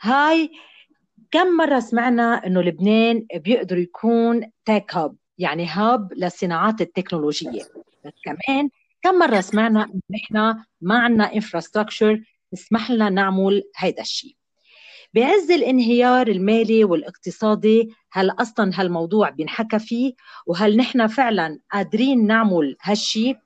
هاي 0.00 0.50
كم 1.30 1.56
مرة 1.56 1.80
سمعنا 1.80 2.46
إنه 2.46 2.60
لبنان 2.62 3.26
بيقدر 3.34 3.78
يكون 3.78 4.50
tech 4.64 4.94
hub 4.94 5.16
يعني 5.38 5.66
hub 5.66 6.12
للصناعات 6.12 6.80
التكنولوجية. 6.80 7.62
بس 8.04 8.12
كمان 8.24 8.70
كم 9.02 9.14
مرة 9.14 9.40
سمعنا 9.40 9.84
إنه 9.84 10.00
نحن 10.10 10.64
ما 10.80 10.98
عندنا 10.98 11.34
infrastructure 11.34 12.22
تسمح 12.52 12.90
لنا 12.90 13.10
نعمل 13.10 13.62
هيدا 13.76 14.02
الشيء. 14.02 14.36
بعز 15.14 15.50
الانهيار 15.50 16.28
المالي 16.28 16.84
والاقتصادي 16.84 17.90
هل 18.12 18.30
أصلا 18.30 18.70
هالموضوع 18.74 19.30
بينحكى 19.30 19.78
فيه؟ 19.78 20.12
وهل 20.46 20.76
نحن 20.76 21.06
فعلا 21.06 21.58
قادرين 21.72 22.26
نعمل 22.26 22.76
هالشيء؟ 22.82 23.38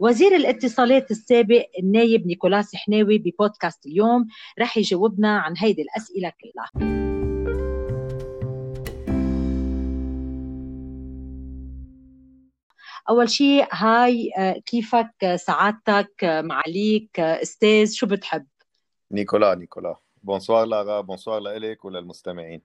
وزير 0.00 0.36
الاتصالات 0.36 1.10
السابق 1.10 1.66
النايب 1.78 2.26
نيكولاس 2.26 2.76
حناوي 2.76 3.18
ببودكاست 3.18 3.86
اليوم 3.86 4.26
رح 4.60 4.76
يجاوبنا 4.76 5.38
عن 5.38 5.54
هيدي 5.58 5.82
الأسئلة 5.82 6.32
كلها. 6.40 7.00
أول 13.10 13.30
شيء 13.30 13.66
hi 13.72 14.30
آه، 14.38 14.52
كيفك؟ 14.66 15.10
آه، 15.22 15.36
سعادتك؟ 15.36 16.24
آه، 16.24 16.40
معاليك؟ 16.40 17.20
أستاذ 17.20 17.92
شو 17.92 18.06
بتحب؟ 18.06 18.46
نيكولا 19.12 19.54
نيكولا. 19.54 19.96
bonsoir 20.22 20.66
لارا 20.66 21.00
bonsoir 21.00 21.40
لإلك 21.40 21.84
وللمستمعين. 21.84 22.62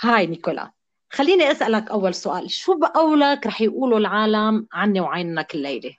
hi 0.00 0.26
نيكولا. 0.26 0.72
خليني 1.12 1.50
أسألك 1.50 1.90
أول 1.90 2.14
سؤال. 2.14 2.50
شو 2.50 2.78
بقولك 2.78 3.46
رح 3.46 3.60
يقولوا 3.60 3.98
العالم 3.98 4.66
عني 4.72 5.00
وعينك 5.00 5.54
الليلة؟ 5.54 5.96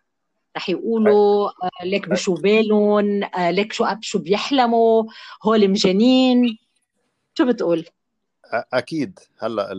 رح 0.58 0.70
يقولوا 0.70 1.50
آه 1.50 1.86
لك 1.86 2.10
بشو 2.10 2.34
بالهم 2.34 3.24
آه 3.24 3.52
لك 3.52 3.74
شو 3.74 3.86
شو 4.02 4.20
بيحلموا 4.20 5.04
هول 5.44 5.70
مجانين؟ 5.70 6.58
شو 7.38 7.46
بتقول؟ 7.46 7.86
أكيد. 8.74 9.20
هلأ 9.40 9.72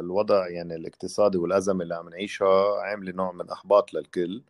الوضع 0.00 0.48
يعني 0.48 0.74
الاقتصادي 0.74 1.38
والازمه 1.38 1.82
اللي 1.82 1.94
عم 1.94 2.08
نعيشها 2.08 2.80
عاملة 2.80 3.12
نوع 3.12 3.32
من 3.32 3.40
الاحباط 3.40 3.94
للكل 3.94 4.42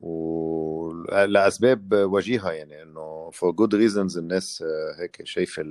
ولاسباب 0.00 1.92
وجيهة 1.92 2.50
يعني 2.50 2.82
إنه 2.82 3.30
for 3.32 3.50
good 3.50 3.74
reasons 3.74 4.18
الناس 4.18 4.62
آه، 4.62 5.02
هيك 5.02 5.24
شايفة 5.24 5.64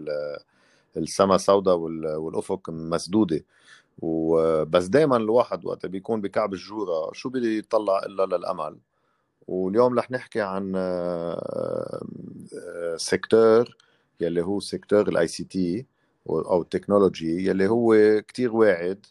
السما 0.98 1.38
سوداء 1.38 1.76
والأفق 1.78 2.70
مسدودة. 2.70 3.44
وبس 4.02 4.86
دائما 4.86 5.18
الواحد 5.18 5.66
وقت 5.66 5.86
بيكون 5.86 6.22
بكعب 6.22 6.54
الجورة 6.54 7.14
شو 7.14 7.30
بدي 7.30 7.58
يطلع 7.58 8.00
إلا 8.00 8.26
للأمل؟ 8.26 8.78
واليوم 9.48 10.00
رح 10.00 10.12
نحكي 10.12 10.42
عن 10.42 10.74
آه، 10.76 12.06
آه، 12.54 12.98
secteur 12.98 13.78
يلي 14.22 14.42
هو 14.42 14.60
secteur 14.60 15.08
ال 15.08 15.28
ICT 15.28 15.86
أو 16.30 16.62
ال 16.62 16.70
technology 16.70 17.48
يلي 17.48 17.68
هو 17.68 18.22
كتير 18.28 18.56
واعد 18.56 19.06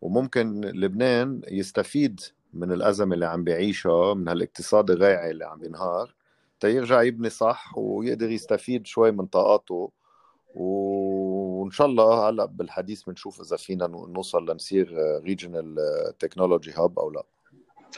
وممكن 0.00 0.60
لبنان 0.60 1.40
يستفيد 1.48 2.20
من 2.54 2.72
الأزمة 2.72 3.14
اللي 3.14 3.26
عم 3.26 3.44
بيعيشها 3.44 4.14
من 4.14 4.28
هالاقتصاد 4.28 4.90
الريعي 4.90 5.30
اللي 5.30 5.44
عم 5.46 5.58
بينهار 5.58 6.14
تيرجع 6.60 7.02
يبني 7.02 7.30
صح 7.30 7.78
ويقدر 7.78 8.30
يستفيد 8.30 8.86
شوي 8.86 9.10
من 9.10 9.26
طاقاته 9.26 9.90
وإن 11.68 11.74
شاء 11.74 11.86
الله 11.86 12.28
هلأ 12.28 12.44
بالحديث 12.44 13.02
بنشوف 13.02 13.40
إذا 13.40 13.56
فينا 13.56 13.86
نوصل 13.86 14.50
لنصير 14.50 14.94
regional 15.24 15.76
technology 16.18 16.72
hub 16.72 16.98
أو 16.98 17.10
لأ. 17.10 17.22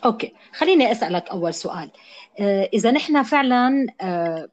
okay. 0.05 0.35
خليني 0.53 0.93
أسألك 0.93 1.29
أول 1.29 1.55
سؤال. 1.55 1.91
آه، 2.41 2.71
إذا 2.75 2.91
نحن 2.91 3.23
فعلا 3.23 3.87
آه، 4.01 4.49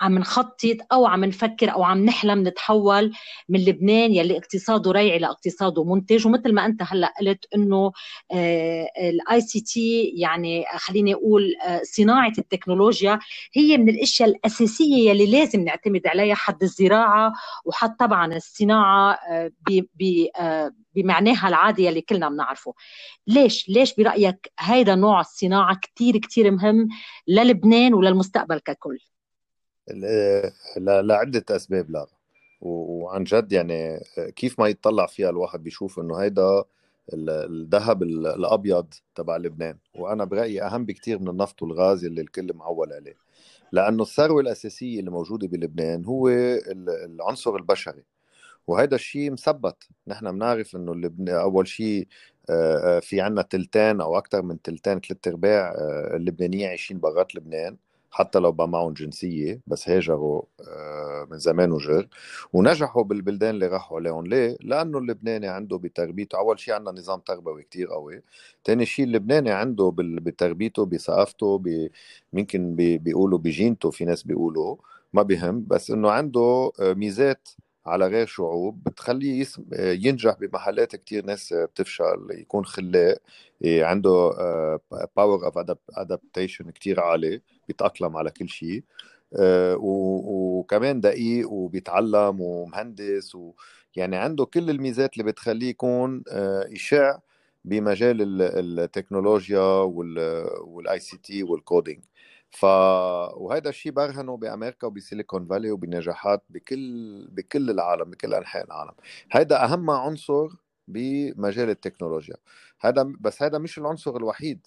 عم 0.00 0.18
نخطط 0.18 0.76
أو 0.92 1.06
عم 1.06 1.24
نفكر 1.24 1.72
أو 1.72 1.84
عم 1.84 2.04
نحلم 2.04 2.48
نتحول 2.48 3.12
من 3.48 3.60
لبنان 3.60 4.12
يلي 4.12 4.38
اقتصاده 4.38 4.90
ريعي 4.90 5.18
لاقتصاده 5.18 5.84
منتج. 5.84 6.26
ومثل 6.26 6.54
ما 6.54 6.66
أنت 6.66 6.82
هلأ 6.82 7.14
قلت 7.20 7.44
إنه 7.54 7.92
ال 8.98 9.40
ICT 9.40 10.12
يعني 10.16 10.64
خليني 10.76 11.14
أقول 11.14 11.54
آه، 11.66 11.80
صناعة 11.84 12.32
التكنولوجيا 12.38 13.18
هي 13.54 13.78
من 13.78 13.88
الأشياء 13.88 14.28
الأساسية 14.28 15.10
يلي 15.10 15.26
لازم 15.26 15.60
نعتمد 15.60 16.06
عليها 16.06 16.34
حد 16.34 16.62
الزراعة 16.62 17.32
وحد 17.64 17.96
طبعا 17.96 18.36
الصناعة 18.36 19.12
آه، 19.12 19.52
آه، 20.40 20.72
بمعناها 20.94 21.48
العادي 21.48 21.84
يلي 21.84 22.00
كلنا 22.00 22.28
بنعرفه. 22.28 22.74
ليش؟ 23.26 23.68
ليش 23.68 23.94
برأيك 23.94 24.52
هيدا 24.60 24.94
نوع 24.94 25.20
الصناعة 25.20 25.76
كثير 25.82 26.18
كثير 26.18 26.50
مهم 26.50 26.88
للبنان 27.28 27.94
وللمستقبل 27.94 28.58
ككل؟ 28.58 28.98
لعدة 30.78 31.44
أسباب 31.50 31.90
لا. 31.90 32.06
وعن 32.60 33.24
جد 33.24 33.52
يعني 33.52 34.00
كيف 34.36 34.60
ما 34.60 34.68
يتطلع 34.68 35.06
فيها 35.06 35.30
الواحد 35.30 35.62
بيشوف 35.62 36.00
إنه 36.00 36.16
هيدا 36.16 36.64
الذهب 37.14 38.02
الأبيض 38.02 38.94
تبع 39.14 39.36
لبنان. 39.36 39.76
وأنا 39.94 40.24
برأيي 40.24 40.62
أهم 40.62 40.84
بكثير 40.84 41.18
من 41.18 41.28
النفط 41.28 41.62
والغاز 41.62 42.04
اللي 42.04 42.20
الكل 42.20 42.52
معول 42.54 42.92
عليه. 42.92 43.16
لأنه 43.72 44.02
الثروة 44.02 44.40
الأساسية 44.40 45.00
اللي 45.00 45.10
موجودة 45.10 45.48
بلبنان 45.48 46.04
هو 46.04 46.28
العنصر 47.06 47.56
البشري. 47.56 48.04
وهذا 48.66 48.94
الشيء 48.94 49.30
مثبت. 49.30 49.88
نحن 50.06 50.32
بنعرف 50.32 50.76
إنه 50.76 50.94
لبنان 50.94 51.36
أول 51.36 51.68
شيء 51.68 52.08
آه، 52.50 52.96
آه، 52.96 53.00
في 53.00 53.20
عنا 53.20 53.42
تلتين 53.42 54.00
أو 54.00 54.18
أكثر 54.18 54.42
من 54.42 54.62
تلتين 54.62 55.00
ثلاث 55.00 55.28
أرباع 55.28 55.74
آه، 55.78 56.16
اللبنانيين 56.16 56.68
عايشين 56.68 57.00
برات 57.00 57.34
لبنان. 57.34 57.76
حتى 58.16 58.38
لو 58.38 58.52
ما 58.52 58.66
معهم 58.66 58.92
جنسية 58.92 59.60
بس 59.66 59.88
هاجروا 59.88 60.42
آه، 60.68 61.26
من 61.30 61.38
زمان 61.38 61.72
وجر 61.72 62.08
ونجحوا 62.52 63.02
بالبلدان 63.04 63.50
اللي 63.54 63.66
راحوا 63.66 63.98
عليهم. 63.98 64.26
ليه؟ 64.26 64.56
لأنه 64.60 64.98
اللبناني 64.98 65.48
عنده 65.48 65.76
بتربيته 65.78 66.38
أول 66.38 66.58
شيء 66.60 66.74
عندنا 66.74 67.00
نظام 67.00 67.20
تربوي 67.20 67.62
كتير 67.62 67.88
قوي. 67.88 68.22
ثاني 68.64 68.86
شيء 68.86 69.04
اللبناني 69.04 69.50
عنده 69.50 69.92
بتربيته 69.96 70.86
بثقافته 70.86 71.62
يمكن 72.32 72.76
بيقولوا 72.76 73.38
بجيناته 73.38 73.90
في 73.90 74.04
ناس 74.04 74.22
بيقولوا 74.22 74.76
ما 75.12 75.22
بهم 75.22 75.66
بس 75.68 75.90
إنه 75.90 76.10
عنده 76.10 76.72
آه، 76.80 76.92
ميزات 76.92 77.48
على 77.86 78.06
غير 78.06 78.26
شعوب 78.26 78.84
بتخليه 78.84 79.46
ينجح 79.72 80.34
بمحلات 80.40 80.96
كتير 80.96 81.24
ناس 81.24 81.52
بتفشل 81.52 82.26
يكون 82.30 82.64
خلاق 82.64 83.18
عنده 83.66 84.30
power 85.16 85.46
of 85.46 85.58
adaptation 85.90 86.70
كتير 86.70 87.00
عالي 87.00 87.40
بيتأقلم 87.68 88.16
على 88.16 88.30
كل 88.30 88.48
شيء 88.48 88.84
آه، 89.38 89.76
وكمان 89.80 91.00
دقيق 91.00 91.50
وبيتعلم 91.50 92.40
ومهندس 92.40 93.34
و 93.34 93.52
يعني 93.96 94.16
عنده 94.16 94.44
كل 94.44 94.70
الميزات 94.70 95.12
اللي 95.12 95.24
بتخليه 95.32 95.68
يكون 95.70 96.22
آه، 96.30 96.66
يشع 96.70 97.18
بمجال 97.64 98.42
التكنولوجيا 98.80 99.60
وال 100.60 101.00
ICT 101.00 101.16
وال 101.16 101.42
coding 101.42 102.04
ف 102.50 102.64
وهذا 103.36 103.68
الشيء 103.68 103.92
برهنه 103.92 104.36
بأمريكا 104.36 104.86
وب 104.86 104.99
Silicon 104.99 105.46
Valley 105.46 105.70
وبنجاحات 105.70 106.42
بكل 106.50 107.28
بكل 107.32 107.70
العالم 107.70 108.10
بكل 108.10 108.34
أنحاء 108.34 108.64
العالم. 108.64 108.92
هذا 109.30 109.64
أهم 109.64 109.90
عنصر 109.90 110.48
بمجال 110.88 111.70
التكنولوجيا. 111.70 112.36
هذا 112.80 113.02
بس 113.20 113.42
هذا 113.42 113.58
مش 113.58 113.78
العنصر 113.78 114.16
الوحيد. 114.16 114.66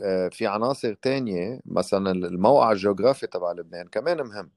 آه، 0.00 0.28
في 0.28 0.46
عناصر 0.46 0.94
تانية 0.94 1.60
مثلا 1.66 2.12
الموقع 2.12 2.72
الجغرافي 2.72 3.26
تبع 3.26 3.52
لبنان 3.52 3.88
كمان 3.88 4.22
مهم 4.22 4.50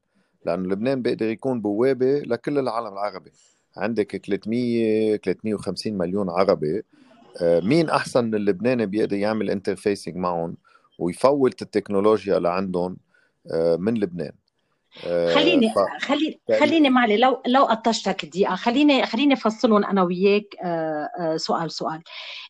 لأنه 0.45 0.69
لبنان 0.69 1.01
بيقدر 1.01 1.25
يكون 1.25 1.61
بوابة 1.61 2.19
لكل 2.19 2.59
العالم 2.59 2.87
العربي. 2.93 3.31
عندك 3.77 4.16
300 4.25 5.17
350 5.17 5.97
مليون 5.97 6.29
عربي. 6.29 6.83
آه، 7.41 7.59
مين 7.59 7.89
أحسن 7.89 8.25
من 8.25 8.35
اللبناني 8.35 8.85
بيقدر 8.85 9.17
يعمل 9.17 9.49
interfacing 9.49 10.16
معهم؟ 10.16 10.57
ويفوت 11.00 11.61
التكنولوجيا 11.61 12.39
لعندهم 12.39 12.97
آه، 13.53 13.75
من 13.75 13.94
لبنان. 13.94 14.31
آه، 15.07 15.35
خليني 15.35 15.69
ف... 15.69 16.03
خلي 16.06 16.39
خليني 16.59 16.89
معليه 16.89 17.17
لو 17.17 17.41
لو 17.47 17.63
قطشتك 17.63 18.25
دقيقة 18.25 18.55
خليني 18.55 19.05
خليني 19.05 19.34
أفصلهم 19.34 19.85
أنا 19.85 20.03
وياك 20.03 20.55
آه، 20.64 21.37
سؤال 21.37 21.72
سؤال. 21.72 22.02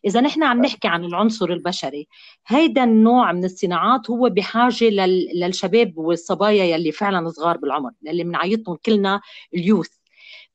إذا 0.04 0.20
نحن 0.20 0.42
عم 0.42 0.62
نحكي 0.62 0.88
عن 0.88 1.04
العنصر 1.04 1.50
البشري 1.50 2.08
هيدا 2.46 2.84
النوع 2.84 3.32
من 3.32 3.44
الصناعات 3.44 4.10
هو 4.10 4.28
بحاجة 4.28 4.84
لل... 4.84 5.28
للشباب 5.34 5.98
والصبايا 5.98 6.64
يلي 6.64 6.92
فعلا 6.92 7.30
صغار 7.30 7.56
بالعمر 7.56 7.90
يلي 8.02 8.24
بنعيطهم 8.24 8.76
كلنا 8.76 9.20
اليوث. 9.54 9.90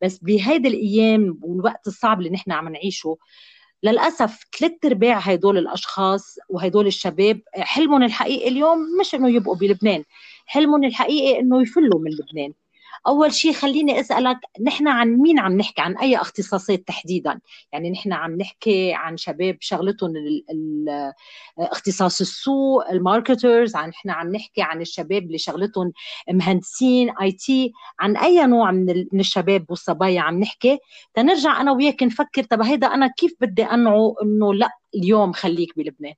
بس 0.01 0.18
بهيدي 0.18 0.68
الأيام 0.68 1.39
والوقت 1.44 1.88
الصعب 1.88 2.19
اللي 2.19 2.30
نحن 2.30 2.51
عم 2.51 2.69
نعيشه 2.69 3.18
للأسف 3.83 4.45
ثلاث 4.60 4.74
أرباع 4.86 5.19
هدول 5.19 5.57
الأشخاص 5.57 6.38
وهدول 6.50 6.88
الشباب 6.88 7.42
حلمهم 7.56 8.04
الحقيقي 8.04 8.48
اليوم 8.48 8.78
مش 9.00 9.16
إنه 9.16 9.30
يبقوا 9.30 9.56
بلبنان 9.56 10.04
حلمهم 10.45 10.83
الحقيقي 10.83 11.39
إنه 11.39 11.62
يفلوا 11.62 12.00
من 12.00 12.12
لبنان. 12.12 12.54
أول 13.07 13.33
شيء 13.33 13.53
خليني 13.53 14.00
أسألك 14.00 14.38
نحن 14.62 14.88
عن 14.88 15.18
مين 15.18 15.39
عم 15.39 15.57
نحكي؟ 15.57 15.81
عن 15.81 15.98
أي 15.98 16.18
اختصاصات 16.18 16.88
تحديدا؟ 16.88 17.39
يعني 17.71 17.92
نحن 17.92 18.13
عم 18.13 18.38
نحكي 18.38 18.94
عن 18.94 19.18
شباب 19.18 19.57
شغلتهم 19.59 20.13
اختصاص 21.59 22.21
السوق 22.21 22.89
الماركترز 22.89 23.75
عن 23.75 23.89
نحن 23.89 24.09
عم 24.09 24.36
نحكي 24.36 24.62
عن 24.62 24.81
الشباب 24.81 25.24
اللي 25.24 25.38
شغلتهم 25.38 25.92
مهندسين 26.30 27.09
IT 27.21 27.74
عن 28.00 28.18
أي 28.18 28.45
نوع 28.45 28.71
من 28.71 29.19
الشباب 29.19 29.65
والصبايا 29.69 30.21
عم 30.21 30.39
نحكي؟ 30.39 30.80
تنرجع 31.13 31.62
أنا 31.62 31.71
وياك 31.71 32.03
نفكر 32.03 32.44
طب 32.44 32.62
هيدا 32.62 32.88
أنا 32.88 33.07
كيف 33.07 33.33
بدي 33.42 33.63
اقنعه 33.63 34.15
إنه 34.24 34.53
لأ 34.53 34.69
اليوم 34.95 35.31
خليك 35.31 35.77
بلبنان؟ 35.77 36.13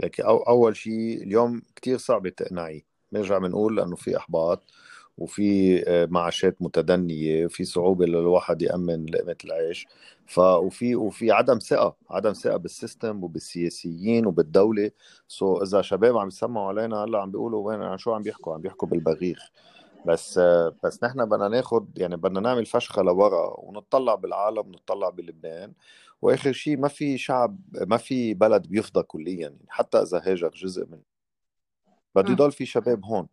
لكن 0.00 0.22
أو 0.22 0.36
أول 0.36 0.76
شيء 0.76 1.22
اليوم 1.22 1.62
كثير 1.76 1.98
صعب 1.98 2.28
تقنعيه 2.28 2.86
بنرجع 3.12 3.38
بنقول 3.38 3.76
لأنه 3.76 3.96
في 3.96 4.16
إحباط. 4.16 4.62
وفي 5.18 5.82
آه، 5.88 6.06
معاشات 6.06 6.56
متدنية 6.62 7.44
وفي 7.44 7.64
صعوبة 7.64 8.06
للواحد 8.06 8.62
يأمن 8.62 9.06
لقمة 9.06 9.36
العيش. 9.44 9.86
ف 10.26 10.38
وفي 10.38 10.96
وفي 10.96 11.32
عدم 11.32 11.58
ثقة 11.58 11.96
عدم 12.10 12.32
ثقة 12.32 12.56
بال 12.56 12.73
system 12.73 13.24
وبالسياسيين 13.24 14.26
وبالدولة. 14.26 14.90
so 15.28 15.62
إذا 15.62 15.82
شباب 15.82 16.16
عم 16.16 16.28
يسمعوا 16.28 16.68
علينا 16.68 17.04
هلأ 17.04 17.18
عم 17.18 17.30
بيقولوا 17.30 17.66
وين 17.66 17.82
عن 17.82 17.98
شو 17.98 18.12
عم 18.12 18.22
بيحكوا؟ 18.22 18.54
عم 18.54 18.60
بيحكوا 18.60 18.88
بالمريخ. 18.88 19.50
بس 20.06 20.38
آه، 20.38 20.74
بس 20.84 21.04
نحن 21.04 21.24
بدنا 21.24 21.48
ناخذ 21.48 21.84
يعني 21.96 22.16
بدنا 22.16 22.40
نعمل 22.40 22.66
فشخة 22.66 23.02
لورا 23.02 23.54
ونطلع 23.58 24.14
بالعالم 24.14 24.66
ونطلع 24.66 25.10
بلبنان. 25.10 25.72
وآخر 26.22 26.52
شيء 26.52 26.76
ما 26.76 26.88
في 26.88 27.18
شعب 27.18 27.58
ما 27.86 27.96
في 27.96 28.34
بلد 28.34 28.66
بيفضى 28.66 29.02
كليا 29.02 29.40
يعني 29.40 29.66
حتى 29.68 29.98
إذا 29.98 30.22
هاجر 30.24 30.48
جزء 30.48 30.86
من 30.86 30.98
بده 32.14 32.32
يضل 32.32 32.52
في 32.52 32.66
شباب 32.66 33.04
هون. 33.04 33.26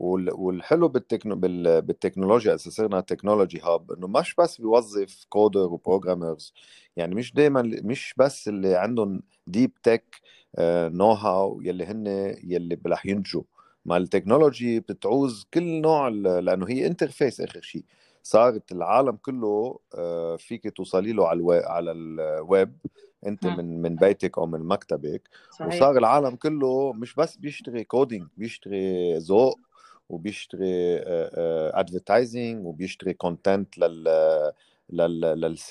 والحلو 0.00 0.88
بالتكنو... 0.88 1.36
بالتكنولوجيا 1.80 2.56
صرنا 2.56 3.00
technology 3.00 3.60
hub 3.60 3.92
إنه 3.92 4.06
مش 4.06 4.34
بس 4.34 4.60
بيوظف 4.60 5.26
coders 5.28 5.72
و 5.72 5.79
programmers 5.79 6.54
يعني 6.96 7.14
مش 7.14 7.34
دائما 7.34 7.62
مش 7.62 8.14
بس 8.16 8.48
اللي 8.48 8.76
عندهم 8.76 9.22
deep 9.46 9.72
tech 9.82 10.20
know-how 10.88 11.60
يلي 11.60 11.84
هن 11.84 12.06
يلي 12.44 12.78
رح 12.86 13.06
ينتجوا 13.06 13.42
ما 13.84 13.96
ال 13.96 14.04
technology 14.04 14.80
بتعوز 14.80 15.46
كل 15.54 15.80
نوع 15.80 16.08
لأنه 16.08 16.68
هي 16.68 16.86
interface 16.86 17.40
آخر 17.40 17.60
شيء 17.60 17.84
صارت 18.22 18.72
العالم 18.72 19.16
كله 19.16 19.78
آه، 19.94 20.36
فيك 20.36 20.76
توصلي 20.76 21.12
له 21.12 21.28
على 21.28 21.38
الويب 21.38 21.62
على 21.62 21.92
الويب 21.92 22.72
أنت 23.26 23.46
من 23.46 23.82
من 23.82 23.96
بيتك 23.96 24.38
أو 24.38 24.46
من 24.46 24.60
مكتبك. 24.60 25.28
صحيح. 25.50 25.74
وصار 25.74 25.98
العالم 25.98 26.36
كله 26.36 26.92
مش 26.92 27.14
بس 27.14 27.36
بيشتري 27.36 27.84
coding 27.84 28.26
بيشتري 28.36 29.18
ذوق 29.18 29.58
وبيشتري 30.10 30.96
advertising 31.74 32.66
وبيشتري 32.66 33.12
content 33.12 33.78
لل 33.78 34.54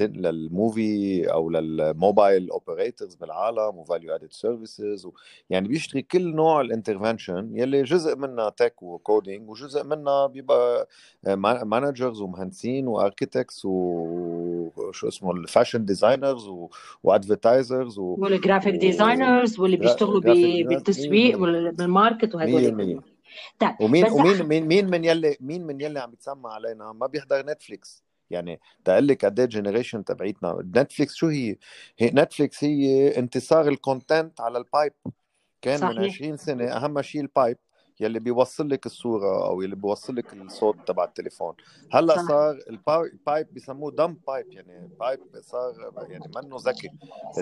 لل 0.01 0.37
movie 0.37 1.25
أو 1.31 1.49
لل 1.49 1.74
mobile 1.74 2.49
operators 2.49 3.15
بالعالم 3.15 3.77
و 3.77 3.83
value 3.83 4.15
added 4.15 4.31
services 4.31 5.07
يعني 5.49 5.67
بيشتري 5.67 6.01
كل 6.01 6.35
نوع 6.35 6.61
ال 6.61 6.68
intervention 6.68 7.51
يلي 7.53 7.83
جزء 7.83 8.15
منها 8.15 8.49
tech 8.49 8.83
و 8.83 8.93
coding 8.93 9.49
وجزء 9.49 9.83
منها 9.83 10.27
بيبقى 10.27 10.87
managers 11.65 12.21
ومهندسين 12.21 12.87
و 12.87 12.94
architects 12.94 13.61
وشو 13.65 15.07
اسمه 15.07 15.31
ال 15.31 15.38
fashion 15.38 15.85
designers 15.85 16.49
و 17.03 17.11
advertisers 17.11 17.99
وال 17.99 18.16
graphic 18.16 18.75
designers 18.75 19.59
واللي 19.59 19.77
بيشتغلوا 19.77 20.21
بالتسويق 20.63 21.37
بال 21.39 21.63
market 21.63 22.35
وهدول 22.35 23.01
طيب 23.59 23.75
ومين 23.81 24.09
ومين 24.09 24.43
مين 24.43 24.67
مين 24.67 24.89
من 24.89 25.03
يلي 25.03 25.37
مين 25.39 25.65
من 25.65 25.81
يلي 25.81 25.99
عم 25.99 26.13
يتسمى 26.13 26.49
علينا 26.49 26.91
ما 26.91 27.07
بيحضر 27.07 27.45
نتفليكس 27.45 28.03
يعني 28.29 28.59
تقول 28.85 29.07
لك 29.07 29.25
قد 29.25 29.39
إيه 29.39 29.45
generation 29.47 30.03
تبعيتنا. 30.05 30.63
نتفليكس 30.75 31.13
شو 31.13 31.27
هي؟ 31.27 31.55
هي 31.97 32.11
نتفليكس 32.13 32.63
هي 32.63 33.07
انتصار 33.17 33.67
ال 33.67 33.76
content 33.76 34.41
على 34.41 34.57
ال 34.57 34.64
pipe 34.64 34.93
كان 35.61 35.77
صحيح. 35.77 35.97
من 35.97 36.05
20 36.05 36.37
سنة 36.37 36.65
أهم 36.65 37.01
شيء 37.01 37.21
ال 37.21 37.28
pipe 37.28 37.57
يلي 37.99 38.19
بيوصل 38.19 38.69
لك 38.69 38.85
الصورة 38.85 39.47
أو 39.47 39.61
يلي 39.61 39.75
بيوصل 39.75 40.15
لك 40.15 40.33
الصوت 40.33 40.75
تبع 40.87 41.03
التليفون. 41.03 41.55
هلأ 41.93 42.15
صح. 42.15 42.27
صار 42.27 42.59
ال 42.69 42.86
pipe 42.86 43.53
بيسموه 43.53 43.91
dumb 43.91 44.17
pipe 44.27 44.51
يعني 44.51 44.89
pipe 44.99 45.19
صار 45.39 45.93
يعني 46.09 46.31
منه 46.35 46.57
ذكي. 46.59 46.89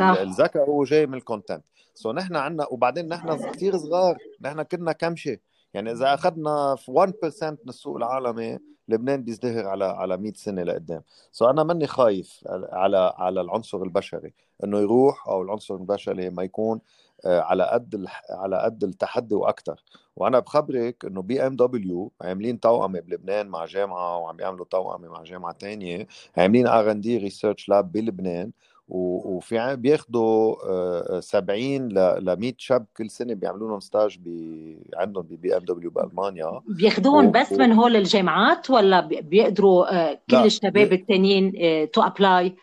الذكاء 0.01 0.69
هو 0.69 0.83
جاي 0.83 1.05
من 1.05 1.13
ال 1.13 1.19
content 1.19 1.63
so 1.93 2.11
نحن 2.11 2.35
عندنا 2.35 2.67
وبعدين 2.71 3.07
نحن 3.07 3.51
كثير 3.51 3.77
صغار. 3.77 4.17
نحن 4.41 4.61
كنا 4.61 4.91
كمشه 4.91 5.37
يعني 5.77 5.91
إذا 5.91 6.13
أخذنا 6.13 6.75
في 6.75 6.91
1% 6.91 7.43
من 7.43 7.69
السوق 7.69 7.95
العالمي 7.95 8.59
لبنان 8.87 9.23
بيزدهر 9.23 9.67
على 9.67 9.85
على 9.85 10.17
100 10.17 10.33
سنة 10.33 10.63
لقدام. 10.63 11.01
so 11.31 11.49
أنا 11.49 11.63
ماني 11.63 11.87
خايف 11.87 12.43
على 12.71 13.13
على 13.17 13.41
العنصر 13.41 13.83
البشري. 13.83 14.33
إنه 14.63 14.79
يروح 14.79 15.27
أو 15.27 15.41
العنصر 15.41 15.75
البشري 15.75 16.29
ما 16.29 16.43
يكون 16.43 16.79
آه، 17.25 17.41
على 17.41 17.63
قد 17.63 18.05
على 18.29 18.57
قد 18.61 18.83
التحدي 18.83 19.35
وأكثر 19.35 19.83
وأنا 20.15 20.39
بخبرك 20.39 21.05
إنه 21.05 21.21
بي 21.21 21.47
إم 21.47 21.55
دبليو 21.55 22.11
عاملين 22.21 22.59
توأمة 22.59 22.99
بلبنان 22.99 23.47
مع 23.47 23.65
جامعة 23.65 24.17
وعم 24.17 24.39
يعملوا 24.39 24.65
توأمة 24.65 25.07
مع 25.07 25.23
جامعة 25.23 25.53
ثانية 25.61 26.07
عاملين 26.37 26.67
R&D 26.67 27.17
research 27.17 27.69
lab 27.69 27.91
بلبنان. 27.91 28.51
وفي 28.89 29.75
بياخذوا 29.75 31.19
70 31.19 31.89
ل 31.89 32.39
100 32.39 32.53
شاب 32.57 32.85
كل 32.97 33.09
سنة 33.09 33.33
بيعملوا 33.33 33.69
لهم 33.69 33.79
stage 33.79 34.17
بي 34.17 34.77
عندهم 34.95 35.23
بي 35.23 35.57
إم 35.57 35.61
دبليو 35.61 35.89
بألمانيا. 35.89 36.61
بياخذوهم 36.67 37.31
بس 37.31 37.51
و... 37.51 37.57
من 37.57 37.71
هول 37.71 37.95
الجامعات 37.95 38.69
ولا 38.69 38.99
بيقدروا 39.01 40.11
آه، 40.11 40.21
كل 40.29 40.37
الشباب 40.37 40.93
الثانيين 40.93 41.51
to 41.91 42.01
apply 42.01 42.55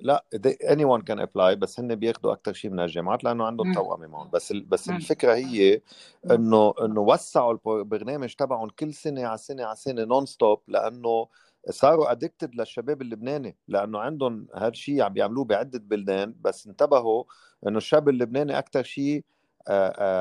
لا 0.00 0.24
anyone 0.70 1.02
can 1.02 1.20
apply 1.20 1.56
بس 1.56 1.80
هن 1.80 1.94
بياخذوا 1.94 2.32
أكثر 2.32 2.52
شيء 2.52 2.70
من 2.70 2.80
الجامعات 2.80 3.24
لأنه 3.24 3.44
عندهم 3.44 3.74
توأمه 3.74 4.06
معهم 4.06 4.30
بس 4.32 4.50
ال... 4.52 4.64
بس 4.64 4.88
م. 4.88 4.96
الفكرة 4.96 5.34
هي 5.34 5.80
إنه 6.30 6.74
إنه 6.84 7.00
وسعوا 7.00 7.58
البرنامج 7.66 8.34
تبعهم 8.34 8.68
كل 8.68 8.94
سنة 8.94 9.26
على 9.26 9.38
سنة 9.38 9.64
على 9.64 9.76
سنة 9.76 10.04
non-stop 10.04 10.60
لأنه 10.68 11.26
صاروا 11.70 12.10
addicted 12.12 12.54
للشباب 12.54 13.02
اللبناني 13.02 13.56
لأنه 13.68 13.98
عندهم 13.98 14.46
هذا 14.54 14.68
الشيء 14.68 15.02
عم 15.02 15.12
بيعملوه 15.12 15.44
بعدة 15.44 15.78
بلدان 15.78 16.34
بس 16.40 16.66
انتبهوا 16.66 17.24
إنه 17.68 17.78
الشاب 17.78 18.08
اللبناني 18.08 18.58
أكثر 18.58 18.82
شيء 18.82 19.24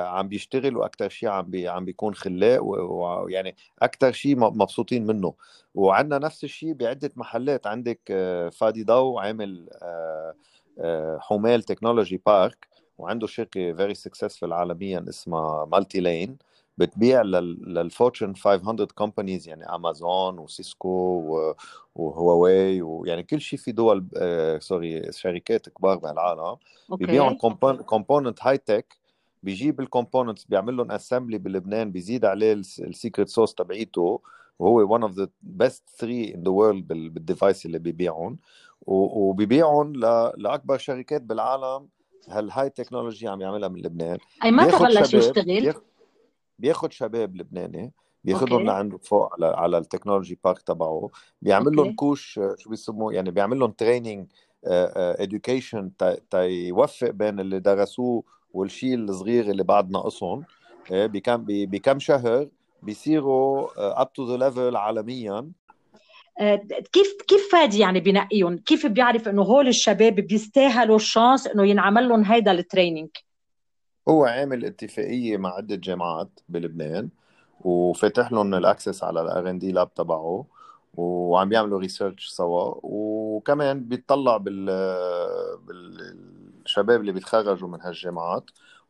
عم 0.07 0.27
بيشتغل 0.27 0.77
وأكثر 0.77 1.09
شيء 1.09 1.29
عم 1.29 1.45
بي 1.45 1.67
عم 1.67 1.85
بيكون 1.85 2.15
خلاق 2.15 2.63
ويعني 2.63 3.55
أكثر 3.81 4.11
شيء 4.11 4.35
مبسوطين 4.37 5.05
منه. 5.05 5.33
وعندنا 5.75 6.17
نفس 6.17 6.43
الشيء 6.43 6.73
بعدة 6.73 7.11
محلات 7.15 7.67
عندك 7.67 7.99
فادي 8.53 8.83
ضو 8.83 9.19
عامل 9.19 9.69
حمال 11.19 11.63
Technology 11.63 12.21
Park 12.25 12.67
وعنده 12.97 13.27
شركة 13.27 13.73
very 13.73 13.93
successful 13.93 14.53
عالميا 14.53 15.05
اسمها 15.09 15.65
Multilane 15.65 16.37
بتبيع 16.77 17.21
لل 17.21 17.46
Fortune 17.46 18.35
500 18.35 18.87
companies 18.95 19.47
يعني 19.47 19.75
أمازون 19.75 20.39
وسيسكو 20.39 21.53
وهواوي 21.95 22.81
ويعني 22.81 23.23
كل 23.23 23.41
شيء 23.41 23.59
في 23.59 23.71
دول 23.71 24.05
آه 24.17 24.59
sorry 24.59 25.11
شركات 25.11 25.69
كبار 25.69 25.97
بالعالم 25.97 26.55
بيبيعوا 26.89 27.33
component 27.81 28.39
high 28.41 28.57
tech 28.57 28.97
بيجيب 29.43 29.79
ال 29.79 29.85
components 29.85 30.45
بيعمل 30.45 30.77
لهم 30.77 30.91
assembly 30.91 31.37
بلبنان 31.37 31.91
بيزيد 31.91 32.25
عليه 32.25 32.53
ال 32.53 32.64
secret 32.64 33.29
sauce 33.29 33.53
تبعيته 33.53 34.21
وهو 34.59 34.99
one 34.99 35.01
of 35.01 35.15
the 35.15 35.27
best 35.63 35.83
three 36.01 36.33
in 36.33 36.39
the 36.39 36.51
world 36.51 36.83
بال 36.87 37.07
device 37.07 37.65
اللي 37.65 37.79
بيبيعهم 37.79 38.37
وبيبيعهم 38.87 39.93
لأكبر 40.37 40.77
شركات 40.77 41.21
بالعالم 41.21 41.87
هال 42.29 42.69
high 42.69 42.86
technology 42.86 43.27
عم 43.27 43.41
يعملها 43.41 43.69
من 43.69 43.81
لبنان؟ 43.81 44.17
أي 44.43 44.51
متى 44.51 44.77
بلش 44.77 45.13
يشتغل؟ 45.13 45.73
بياخد 46.59 46.91
شباب 46.91 47.35
لبناني 47.35 47.93
بياخذهم 48.23 48.65
لعنده 48.65 48.97
فوق 48.97 49.33
على 49.33 49.45
على 49.45 49.77
ال 49.77 49.83
technology 49.83 50.39
park 50.43 50.61
تبعه 50.61 51.09
بيعمل 51.41 51.75
لهم 51.75 51.95
coach 51.95 52.39
شو 52.57 52.69
بيسموه 52.69 53.13
يعني 53.13 53.31
بيعمل 53.31 53.59
لهم 53.59 53.71
training 53.71 54.27
education 54.65 55.91
تيوفق 56.31 57.09
بين 57.09 57.39
اللي 57.39 57.59
درسوه 57.59 58.23
والشيء 58.53 58.95
الصغير 58.95 59.51
اللي 59.51 59.63
بعد 59.63 59.91
ناقصهم 59.91 60.43
إيه، 60.91 61.05
بكم 61.05 61.45
بكم 61.47 61.99
شهر 61.99 62.47
بيصيروا 62.83 63.67
up 64.01 64.13
to 64.13 64.27
the 64.27 64.37
level 64.37 64.75
عالميا 64.75 65.51
آه، 66.39 66.55
كيف 66.93 67.17
كيف 67.27 67.51
فادي 67.51 67.79
يعني 67.79 67.99
بنقيهم؟ 67.99 68.57
كيف 68.57 68.85
بيعرف 68.85 69.27
إنه 69.27 69.41
هول 69.41 69.67
الشباب 69.67 70.15
بيستاهلوا 70.15 70.95
ال 70.95 71.03
chance 71.03 71.47
إنه 71.47 71.67
ينعمل 71.67 72.09
لهم 72.09 72.23
هيدا 72.23 72.51
ال 72.51 72.57
training؟ 72.57 73.09
هو 74.09 74.25
عامل 74.25 74.65
اتفاقية 74.65 75.37
مع 75.37 75.55
عدة 75.55 75.75
جامعات 75.75 76.39
بلبنان 76.49 77.09
وفاتح 77.61 78.31
لهم 78.31 78.53
ال 78.53 78.60
access 78.60 79.03
على 79.03 79.21
ال 79.21 79.49
R&D 79.49 79.71
lab 79.71 79.93
تبعه 79.93 80.45
وعم 80.97 81.49
بيعملوا 81.49 81.79
research 81.79 82.27
سوا. 82.29 82.75
وكمان 82.83 83.85
بيطلع 83.85 84.37
بال 84.37 84.65
بالشباب 85.67 87.01
اللي 87.01 87.11
بيتخرجوا 87.11 87.69
من 87.69 87.81
هالجامعات 87.81 88.43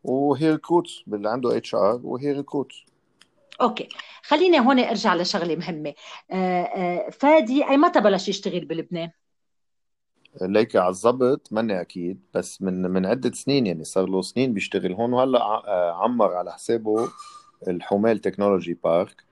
و 0.04 0.50
he 0.50 0.58
recruit 0.58 0.86
اللي 1.08 1.30
عنده 1.30 1.56
HR 1.56 1.74
و 1.74 2.00
he 2.04 2.32
recruit 2.32 2.72
okay. 3.60 3.88
خليني 4.22 4.60
هون 4.60 4.78
أرجع 4.80 5.14
لشغلة 5.14 5.56
مهمة. 5.56 5.94
آه، 6.30 6.62
آه، 6.62 7.10
فادي 7.10 7.68
أي 7.68 7.76
متى 7.76 8.00
بلش 8.00 8.28
يشتغل 8.28 8.64
بلبنان؟ 8.64 9.10
ليك 10.42 10.76
على 10.76 10.88
الضبط 10.88 11.48
ماني 11.52 11.80
أكيد 11.80 12.20
بس 12.34 12.62
من 12.62 12.82
من 12.82 13.06
عدة 13.06 13.32
سنين 13.32 13.66
يعني 13.66 13.84
صار 13.84 14.08
له 14.08 14.22
سنين 14.22 14.54
بيشتغل 14.54 14.92
هون 14.92 15.12
وهلأ 15.12 15.40
آه، 15.40 15.92
عمر 15.92 16.34
على 16.34 16.52
حسابه 16.52 17.08
الحمال 17.68 18.18
Technology 18.18 18.78
Park 18.84 19.24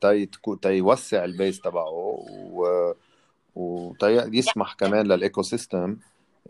تي 0.00 0.28
تيوسع 0.62 1.24
ال 1.24 1.31
base 1.31 1.60
تبعه 1.60 1.88
و 2.52 2.92
ويسمح 3.56 4.74
كمان 4.74 5.06
لل 5.06 5.42
ecosystem 5.42 5.96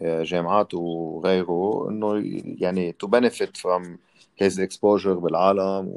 جامعات 0.02 0.74
وغيره 0.74 1.86
إنه 1.90 2.22
يعني 2.60 2.92
to 2.92 3.06
benefit 3.06 3.56
from 3.56 3.98
his 4.38 4.60
exposure 4.60 5.14
بالعالم 5.14 5.92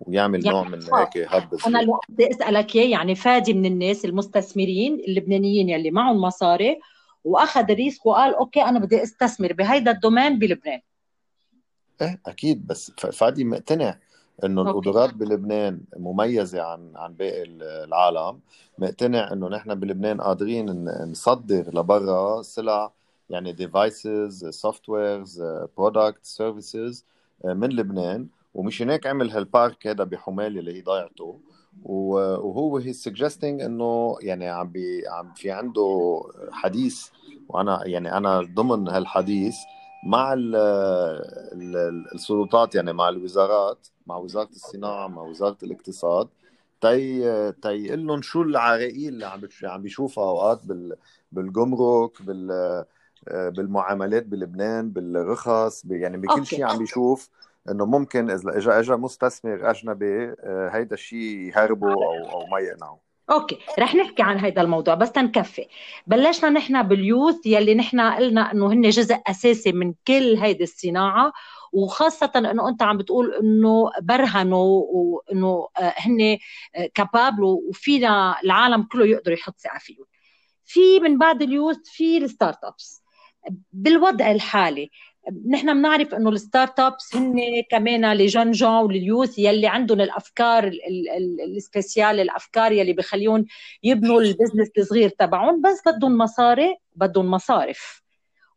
ويعمل 0.00 0.46
يعني 0.46 0.58
نوع 0.58 0.68
من 0.68 0.82
هيك 0.82 1.28
hub 1.28 1.48
أنا 1.66 1.80
اللي 1.80 1.92
بدي 2.08 2.30
أسألك 2.30 2.76
إياه 2.76 2.88
يعني 2.88 3.14
فادي 3.14 3.54
من 3.54 3.66
الناس 3.66 4.04
المستثمرين 4.04 4.94
اللبنانيين 4.94 5.68
يلي 5.68 5.90
معهم 5.90 6.20
مصاري 6.20 6.80
وأخذ 7.24 7.70
ال 7.70 7.77
risk 7.77 8.06
وقال 8.06 8.34
okay 8.34 8.62
أنا 8.62 8.78
بدي 8.78 9.02
أستثمر 9.02 9.52
بهيدا 9.52 9.90
ال 9.90 9.96
domaine 9.96 10.38
بلبنان. 10.38 10.80
إيه 12.02 12.20
أكيد 12.26 12.66
بس 12.66 12.90
فادي 12.90 13.44
مقتنع 13.44 13.98
إنه 14.44 14.62
القدرات 14.62 15.14
بلبنان 15.14 15.80
مميزة 15.96 16.62
عن 16.62 16.92
عن 16.96 17.14
باقي 17.14 17.42
العالم. 17.84 18.40
مقتنع 18.78 19.32
إنه 19.32 19.48
نحن 19.48 19.74
بلبنان 19.74 20.20
قادرين 20.20 20.84
نصدر 21.10 21.78
لبرا 21.78 22.42
سلع 22.42 22.92
يعني 23.30 23.52
devices 23.52 24.48
softwares 24.48 25.42
product 25.76 26.20
services 26.22 27.04
من 27.44 27.68
لبنان 27.68 28.28
ومشان 28.54 28.90
هيك 28.90 29.06
عمل 29.06 29.30
هال 29.30 29.49
park 29.49 29.86
هذا 29.86 30.04
بحمال 30.04 30.58
اللي 30.58 30.76
هي 30.76 30.80
ضيعته 30.82 31.40
وهو 31.84 32.78
he's 32.78 32.92
suggesting 32.92 33.62
إنه 33.62 34.16
يعني 34.20 34.48
عم 34.48 34.68
بي 34.70 35.08
عم 35.08 35.32
في 35.34 35.50
عنده 35.50 36.20
حديث 36.52 37.08
وأنا 37.48 37.86
يعني 37.86 38.16
أنا 38.16 38.40
ضمن 38.54 38.88
هالحديث 38.88 39.56
مع 40.06 40.32
ال 40.32 40.56
ال 41.52 41.76
السلطات 42.14 42.74
يعني 42.74 42.92
مع 42.92 43.08
الوزارات 43.08 43.86
مع 44.06 44.16
وزارة 44.16 44.48
الصناعة 44.50 45.08
مع 45.08 45.22
وزارة 45.22 45.56
الاقتصاد 45.62 46.28
تي 46.80 47.52
تي 47.52 47.96
لهم 47.96 48.22
شو 48.22 48.42
العراقيل 48.42 49.08
اللي 49.14 49.26
عم 49.26 49.48
عم 49.64 49.82
بيشوفها 49.82 50.24
أوقات 50.24 50.60
بالجمرك 51.32 52.22
بال 52.22 52.84
بالمعاملات 53.28 54.26
بلبنان 54.26 54.90
بالرخص 54.90 55.84
يعني 55.84 56.16
بكل 56.16 56.46
شيء 56.46 56.64
عم 56.64 56.78
بيشوف 56.78 57.30
إنه 57.70 57.86
ممكن 57.86 58.30
إذا 58.30 58.58
اجى 58.58 58.70
اجى 58.70 58.92
مستثمر 58.92 59.70
أجنبي 59.70 60.24
آه، 60.24 60.70
هيدا 60.72 60.94
الشيء 60.94 61.38
يهربه 61.38 61.92
أو 61.92 62.30
أو 62.30 62.46
ما 62.46 62.58
يقنعه 62.58 62.98
okay 63.30 63.58
رح 63.78 63.94
نحكي 63.94 64.22
عن 64.22 64.38
هذا 64.38 64.62
الموضوع 64.62 64.94
بس 64.94 65.12
تنكفي. 65.12 65.66
بلشنا 66.06 66.50
نحن 66.50 66.82
بال 66.82 67.00
youth 67.00 67.46
يلي 67.46 67.74
نحن 67.74 68.00
قلنا 68.00 68.52
إنه 68.52 68.72
هن 68.72 68.88
جزء 68.90 69.16
أساسي 69.26 69.72
من 69.72 69.94
كل 70.08 70.36
هيدي 70.36 70.64
الصناعة 70.64 71.32
وخاصة 71.72 72.32
إنه 72.36 72.68
أنت 72.68 72.82
عم 72.82 72.96
بتقول 72.96 73.34
إنه 73.34 73.90
برهنوا 74.02 74.84
وإنه 74.88 75.68
آه، 75.78 75.94
هن 75.96 76.38
capable 76.94 77.42
وفينا 77.42 78.40
العالم 78.44 78.82
كله 78.82 79.06
يقدر 79.06 79.32
يحط 79.32 79.58
ثقة 79.58 79.78
فيهم. 79.78 80.04
في 80.64 81.00
من 81.00 81.18
بعد 81.18 81.42
ال 81.42 81.48
youth 81.48 81.78
في 81.84 82.18
ال 82.18 82.64
startups 82.64 83.03
بالوضع 83.72 84.30
الحالي. 84.30 84.90
نحن 85.50 85.74
بنعرف 85.74 86.14
إنه 86.14 86.30
ال 86.30 86.80
startups 86.80 87.16
هن 87.16 87.40
كمان 87.70 88.12
ل 88.12 88.17
jeunes 88.17 88.50
jeunes 88.50 88.84
ولل 88.84 89.04
youth 89.04 89.38
يلي 89.38 89.66
عندهم 89.66 90.00
الأفكار 90.00 90.72
ال 91.56 91.64
spécial 91.64 92.20
الأفكار 92.20 92.72
يلي 92.72 92.92
بخليهم 92.92 93.46
يبنوا 93.82 94.20
ال 94.20 94.25
business 94.25 94.68
الصغير 94.78 95.08
تبعهم 95.08 95.62
بس 95.62 95.82
بدهم 95.86 96.18
مصاري 96.18 96.76
بدهم 96.96 97.30
مصارف. 97.30 98.02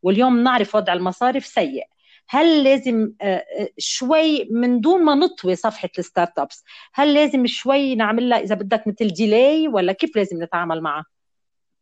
واليوم 0.02 0.38
بنعرف 0.38 0.76
وضع 0.76 0.94
المصارف 0.94 1.46
سيء. 1.46 1.84
هل 2.30 2.64
لازم 2.64 3.12
آه، 3.22 3.46
آه، 3.60 3.70
شوي 3.78 4.48
من 4.52 4.82
دون 4.82 5.04
ما 5.04 5.16
نطوي 5.16 5.56
صفحة 5.56 5.90
ال 6.00 6.40
startups 6.40 6.64
هل 6.94 7.14
لازم 7.14 7.46
شوي 7.46 7.96
نعمل 7.96 8.30
لها 8.30 8.40
إذا 8.40 8.56
بدك 8.56 8.88
مثل 8.88 9.08
delay 9.08 9.68
ولا 9.68 9.94
كيف 9.94 10.16
لازم 10.16 10.44
نتعامل 10.44 10.82
معها؟ 10.82 11.06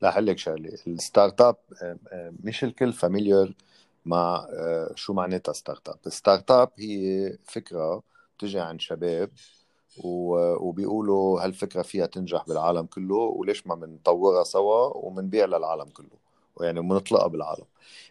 لا 0.02 0.22
لك 0.22 0.38
شغلة. 0.38 0.78
ال 0.88 1.42
startup 1.42 1.56
آه، 1.82 2.34
مش 2.44 2.64
الكل 2.64 2.94
familiar 2.94 3.54
مع 4.06 4.48
آه، 4.54 4.92
شو 4.96 5.14
معناتها 5.14 5.54
startup. 5.54 6.00
ال 6.08 6.52
startup 6.52 6.72
هي 6.80 7.38
فكرة 7.46 8.04
بتجي 8.38 8.60
عند 8.60 8.82
شباب 8.82 9.32
وبيقولوا 9.98 11.42
هالفكرة 11.46 11.82
فيها 11.82 12.06
تنجح 12.06 12.46
بالعالم 12.48 12.86
كله 12.86 13.16
وليش 13.16 13.68
ما 13.68 13.76
بنطورها 13.76 14.44
سوا 14.44 14.98
وبنبيع 14.98 15.46
للعالم 15.46 15.90
كله؟ 15.90 16.10
يعني 16.62 16.82
بنطلقها 16.82 17.28
بالعالم. 17.28 17.66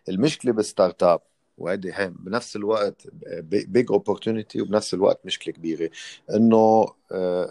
المشكلة 0.08 0.52
بال 0.52 1.02
startup 1.02 1.20
وهيدي 1.58 1.92
هي 1.94 2.10
بنفس 2.10 2.56
الوقت 2.56 3.06
big 3.50 3.92
opportunity 3.92 4.62
وبنفس 4.62 4.94
الوقت 4.94 5.26
مشكلة 5.26 5.54
كبيرة. 5.54 5.90
إنه 6.34 6.86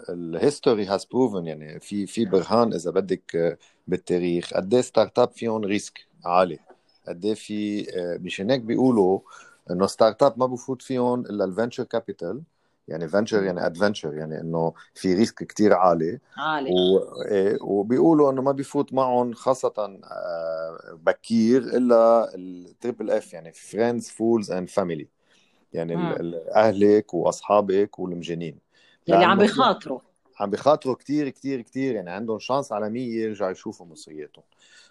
ال 0.08 0.18
history 0.18 0.86
has 0.86 1.04
proven 1.04 1.46
يعني 1.46 1.80
في 1.80 2.06
في 2.06 2.24
برهان 2.24 2.72
إذا 2.72 2.90
بدك 2.90 3.36
آه، 3.36 3.58
بالتاريخ. 3.86 4.54
قد 4.54 4.74
إيه 4.74 4.80
startup 4.82 5.30
فيهم 5.30 5.64
risk 5.64 6.06
عالي. 6.24 6.58
قد 7.08 7.32
في 7.34 7.86
آه، 7.98 8.18
مشان 8.18 8.50
هيك 8.50 8.60
بيقولوا 8.60 9.20
إنه 9.70 9.86
start-up 9.86 10.38
ما 10.38 10.46
بفوت 10.46 10.82
فيهم 10.82 11.20
إلا 11.20 11.44
ال 11.44 11.49
venture 11.49 11.84
capital 11.84 12.42
يعني 12.88 13.08
venture 13.08 13.42
يعني 13.42 13.66
adventure 13.66 14.14
يعني 14.14 14.40
إنه 14.40 14.72
في 14.94 15.14
risk 15.14 15.44
كتير 15.44 15.72
عالي. 15.72 16.18
عالي. 16.36 16.70
و... 16.70 16.98
إيه، 17.22 17.58
وبيقولوا 17.62 18.32
إنه 18.32 18.42
ما 18.42 18.52
بيفوت 18.52 18.92
معهم 18.92 19.32
خاصة 19.32 19.72
آه، 19.78 20.98
بكير 21.06 21.62
إلا 21.62 22.34
ال 22.34 22.45
triple 22.45 23.10
F 23.10 23.32
يعني 23.32 23.52
friends, 23.52 24.08
fools 24.10 24.50
and 24.50 24.68
family 24.68 25.08
يعني. 25.72 25.96
أهلك 26.54 27.14
وأصحابك 27.14 27.98
والمجانين. 27.98 28.58
يعني 29.06 29.24
عم 29.24 29.38
بيخاطروا. 29.38 30.00
عم 30.40 30.50
بيخاطروا 30.50 30.94
كتير 30.94 31.28
كتير 31.28 31.60
كتير. 31.60 31.94
يعني 31.94 32.10
عندهم 32.10 32.38
chance 32.38 32.72
على 32.72 32.90
100 32.90 33.22
يرجعوا 33.22 33.50
يشوفوا 33.50 33.86
مصرياتهم. 33.86 34.44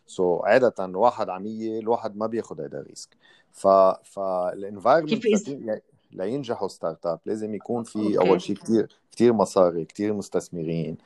so 0.06 0.40
so, 0.40 0.46
عادة 0.46 0.98
واحد 0.98 1.30
على 1.30 1.44
100 1.44 1.80
الواحد 1.80 2.18
ما 2.18 2.28
بياخذ 2.28 2.62
هذا 2.62 2.80
الريسك 2.80 3.18
ف 3.52 3.68
فال 4.04 4.21
environment 4.21 5.14
لينجحوا 6.16 6.68
start-up 6.68 7.20
لازم 7.26 7.56
يكون 7.56 7.84
في 7.84 8.00
okay. 8.00 8.18
أول 8.18 8.42
شيء 8.42 8.56
كثير 8.56 9.00
كثير 9.12 9.34
مصاري 9.34 9.86
كثير 9.86 10.14
مستثمرين 10.14 10.98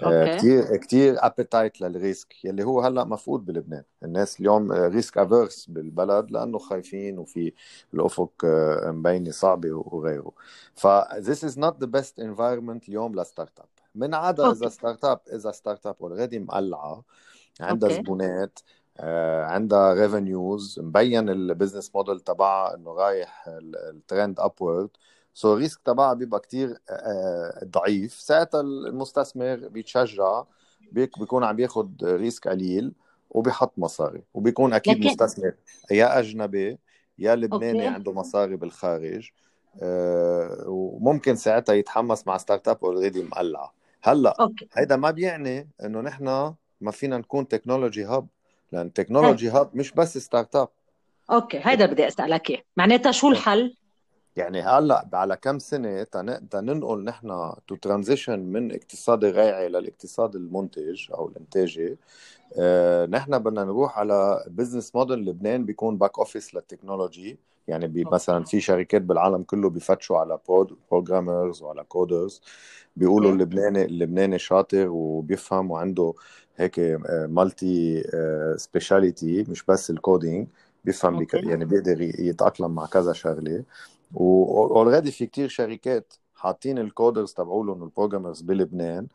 كثير 0.00 0.76
كثير 0.76 1.16
appetite 1.18 1.80
لل 1.80 2.01
risk 2.01 2.44
يلي 2.44 2.64
هو 2.64 2.80
هلأ 2.80 3.04
مفقود 3.04 3.46
بلبنان. 3.46 3.82
الناس 4.02 4.40
اليوم 4.40 4.72
risk 4.72 5.18
averse 5.18 5.66
بالبلد 5.66 6.30
لأنه 6.30 6.58
خايفين 6.58 7.18
وفي 7.18 7.52
الأفق 7.94 8.32
آه، 8.44 8.90
مبينة 8.90 9.30
صعبة 9.30 9.72
وغيره. 9.72 10.32
ف 10.74 10.86
this 11.14 11.48
is 11.48 11.56
not 11.56 11.74
the 11.80 11.86
best 11.86 12.22
environment 12.22 12.88
اليوم 12.88 13.20
ل 13.20 13.58
start-up 13.58 13.66
من 13.94 14.14
عدا 14.14 14.52
إذا 14.52 14.68
start-up 14.68 15.20
إذا 15.32 15.50
start-up 15.50 15.96
already 16.00 16.38
مقلعة 16.38 17.04
عندها 17.60 17.88
زبونات 17.90 18.58
آه، 18.58 18.85
عندها 19.44 19.94
revenues 19.94 20.80
مبين 20.82 21.28
ال 21.28 21.35
business 21.35 21.94
model 21.94 22.20
تبعها 22.20 22.74
إنه 22.74 22.92
رايح 22.92 23.44
ال 23.48 23.63
trend 23.63 24.40
upward 24.40 24.88
so 25.34 25.52
ال 25.52 25.58
risk 25.58 25.80
تبعها 25.84 26.14
بيبقى 26.14 26.40
كتير 26.40 26.78
آه، 26.90 27.64
ضعيف. 27.64 28.12
ساعتها 28.12 28.60
المستثمر 28.60 29.68
بيتشجع 29.68 30.44
بيكون 30.92 31.44
عم 31.44 31.56
بياخذ 31.56 31.88
risk 32.02 32.48
قليل 32.48 32.92
وبيحط 33.30 33.72
مصاري. 33.78 34.22
وبيكون 34.34 34.72
أكيد 34.72 34.98
لكن... 34.98 35.06
مستثمر 35.06 35.52
يا 35.90 36.18
أجنبي 36.18 36.78
يا 37.18 37.36
لبناني 37.36 37.82
okay. 37.82 37.94
عنده 37.94 38.12
مصاري 38.12 38.56
بالخارج. 38.56 39.30
آه، 39.82 40.64
وممكن 40.66 41.36
ساعتها 41.36 41.72
يتحمس 41.72 42.26
مع 42.26 42.36
start-up 42.36 42.84
already 42.84 43.22
مقلعة. 43.22 43.74
هلأ. 44.02 44.50
هيدا 44.72 44.96
ما 44.96 45.10
بيعني 45.10 45.68
إنه 45.84 46.00
نحن 46.00 46.54
ما 46.80 46.90
فينا 46.90 47.18
نكون 47.18 47.48
technology 47.48 48.04
hub 48.04 48.26
لأن 48.72 48.92
technology 48.92 49.48
hub 49.48 49.76
مش 49.76 49.92
بس 49.92 50.18
start-up 50.18 50.68
okay 51.30 51.60
هيدا 51.64 51.86
بدي 51.86 52.06
أسألك 52.06 52.50
إياه. 52.50 52.62
معناتها 52.76 53.12
شو 53.12 53.28
الحل؟ 53.28 53.76
يعني 54.36 54.60
هلأ 54.62 55.08
على 55.12 55.36
كم 55.36 55.58
سنة 55.58 56.02
تننقل 56.50 57.04
نحن 57.04 57.52
to 57.68 57.74
transition 57.74 58.40
من 58.40 58.72
اقتصاد 58.72 59.24
الريعي 59.24 59.68
للاقتصاد 59.68 60.34
المنتج 60.36 61.10
أو 61.14 61.28
الإنتاجي. 61.28 61.96
آه 62.58 63.06
نحن 63.06 63.38
بدنا 63.38 63.64
نروح 63.64 63.98
على 63.98 64.44
business 64.48 64.94
model 64.96 65.18
لبنان 65.18 65.64
بيكون 65.64 65.98
back 65.98 66.18
office 66.18 66.54
لل 66.54 66.67
technology. 66.67 67.38
يعني 67.68 68.04
مثلا 68.12 68.44
في 68.44 68.60
شركات 68.60 69.02
بالعالم 69.02 69.42
كله 69.42 69.70
بيفتشوا 69.70 70.18
على 70.18 70.38
programmers 70.90 71.62
وعلى 71.62 71.84
coders 71.84 72.42
بيقولوا 72.96 73.32
اللبناني 73.32 73.84
اللبناني 73.84 74.38
شاطر 74.38 74.88
وبيفهم 74.88 75.70
وعنده 75.70 76.14
هيك 76.56 76.80
multi-speciality 77.10 79.44
مش 79.48 79.64
بس 79.64 79.90
ال 79.90 79.98
coding 79.98 80.48
بيفهم 80.84 81.26
يعني 81.32 81.64
بيقدر 81.64 82.00
يتأقلم 82.00 82.74
مع 82.74 82.86
كذا 82.86 83.12
شغلة. 83.12 83.64
و 84.14 84.26
already 84.26 85.10
في 85.12 85.26
كتير 85.26 85.48
شركات 85.48 86.14
حاطين 86.34 86.78
ال 86.78 86.86
coders 86.86 87.32
تبعولهم 87.32 87.82
وال 87.82 87.91
programmers 87.91 88.40
بلبنان 88.40 89.06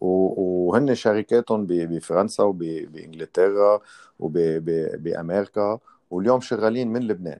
وهن 0.00 0.94
شركاتهم 0.94 1.66
بفرنسا 1.66 2.42
وبانجلترا 2.42 3.80
وبامريكا 4.18 5.78
واليوم 6.10 6.40
شغالين 6.40 6.88
من 6.88 7.02
لبنان. 7.02 7.38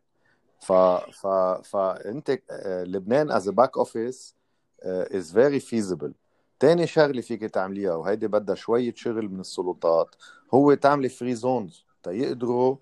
ف 0.60 0.72
ف 0.72 1.26
فانت 1.64 2.38
آه، 2.50 2.84
لبنان 2.84 3.30
as 3.30 3.48
back 3.48 3.78
office 3.78 4.34
is 4.82 5.32
very 5.32 5.60
feasible 5.60 6.12
تاني 6.60 6.86
شغلة 6.86 7.20
فيك 7.20 7.40
تعمليها 7.40 7.94
وهيدي 7.94 8.28
بدها 8.28 8.54
شوية 8.54 8.94
شغل 8.96 9.28
من 9.28 9.40
السلطات 9.40 10.14
هو 10.54 10.75
تعملي 10.75 11.08
free 11.08 11.34
zones 11.34 11.86
تيقدروا 12.02 12.76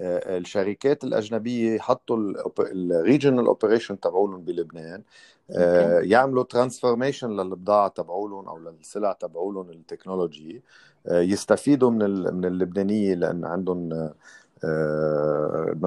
الشركات 0.00 1.04
الأجنبية 1.04 1.74
يحطوا 1.74 2.16
ال 2.58 2.68
regional 2.68 3.46
operation 3.46 4.00
تبعولهم 4.00 4.40
بلبنان 4.40 5.02
آه، 5.50 6.00
يعملوا 6.00 6.42
transformation 6.42 7.30
للبضاعة 7.30 7.88
تبعولهم 7.88 8.48
أو 8.48 8.58
للسلع 8.58 9.12
تبعولهم 9.12 9.70
ال 9.70 9.78
technology 9.78 10.62
يستفيدوا 11.06 11.90
من 11.90 12.34
من 12.34 12.44
اللبنانية 12.44 13.14
لأن 13.14 13.44
عندهم 13.44 13.88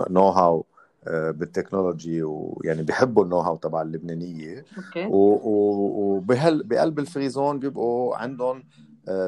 know-how 0.10 0.30
بال 0.30 0.66
technology 1.08 2.24
ويعني 2.24 2.84
بيحبوا 2.84 3.24
ال 3.24 3.40
know-how 3.40 3.56
تبع 3.56 3.82
اللبنانية. 3.82 4.66
okay. 4.78 5.10
وبهل 5.12 6.64
بقلب 6.64 7.00
ال 7.00 7.06
free 7.06 7.30
zone 7.30 7.60
بيبقوا 7.60 8.16
عندهم 8.16 8.64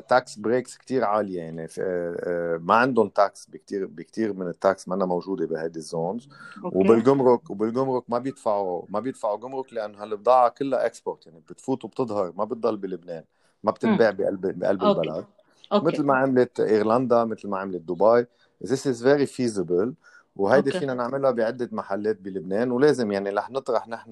tax 0.08 0.36
breaks 0.36 0.78
كثير 0.78 1.04
عالية 1.04 1.38
يعني. 1.38 1.64
آه، 1.64 1.68
آه، 1.80 2.58
ما 2.58 2.76
عندهم 2.76 3.10
tax 3.10 3.46
بكثير 3.50 3.86
بكثير 3.86 4.34
من 4.34 4.48
ال 4.48 4.58
tax 4.58 4.88
ما 4.88 5.06
موجودة 5.06 5.46
بهذه 5.46 5.76
ال 5.76 5.85
zones 5.85 6.30
وبالجمرك 6.64 7.50
وبالجمرك 7.50 8.04
ما 8.10 8.20
بيدفعوا 8.20 8.86
ما 8.90 9.00
بيدفعوا 9.00 9.38
جمرك 9.38 9.74
لأنه 9.74 10.04
هالبضاعة 10.04 10.50
كلها 10.50 10.86
export 10.86 11.26
يعني 11.28 11.40
بتفوت 11.50 11.86
وبتظهر 11.86 12.34
ما 12.38 12.46
بتضل 12.46 12.78
بلبنان 12.78 13.24
ما 13.64 13.72
بتنباع 13.72 14.12
بقلب 14.12 14.60
بقلب 14.60 14.84
okay. 14.84 15.10
البلد. 15.10 15.26
okay. 15.74 15.86
مثل 15.86 16.04
ما 16.04 16.16
عملت 16.16 16.60
إيرلندا 16.60 17.24
مثل 17.24 17.48
ما 17.48 17.58
عملت 17.58 17.82
دبي 17.82 18.26
This 18.64 18.86
is 18.86 19.02
very 19.02 19.28
feasible. 19.28 19.94
وهيدي 20.36 20.72
فينا 20.72 20.94
نعملها 20.94 21.32
بعدة 21.32 21.70
محلات 21.72 22.22
بلبنان. 22.22 22.72
ولازم 22.72 23.12
يعني 23.12 23.30
رح 23.30 23.52
نطرح 23.52 23.88
نحن 23.88 24.12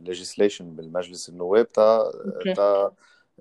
legislation 0.00 0.70
بالمجلس 0.70 1.28
النواب 1.28 1.72
تا 1.72 2.12
تا 2.56 2.92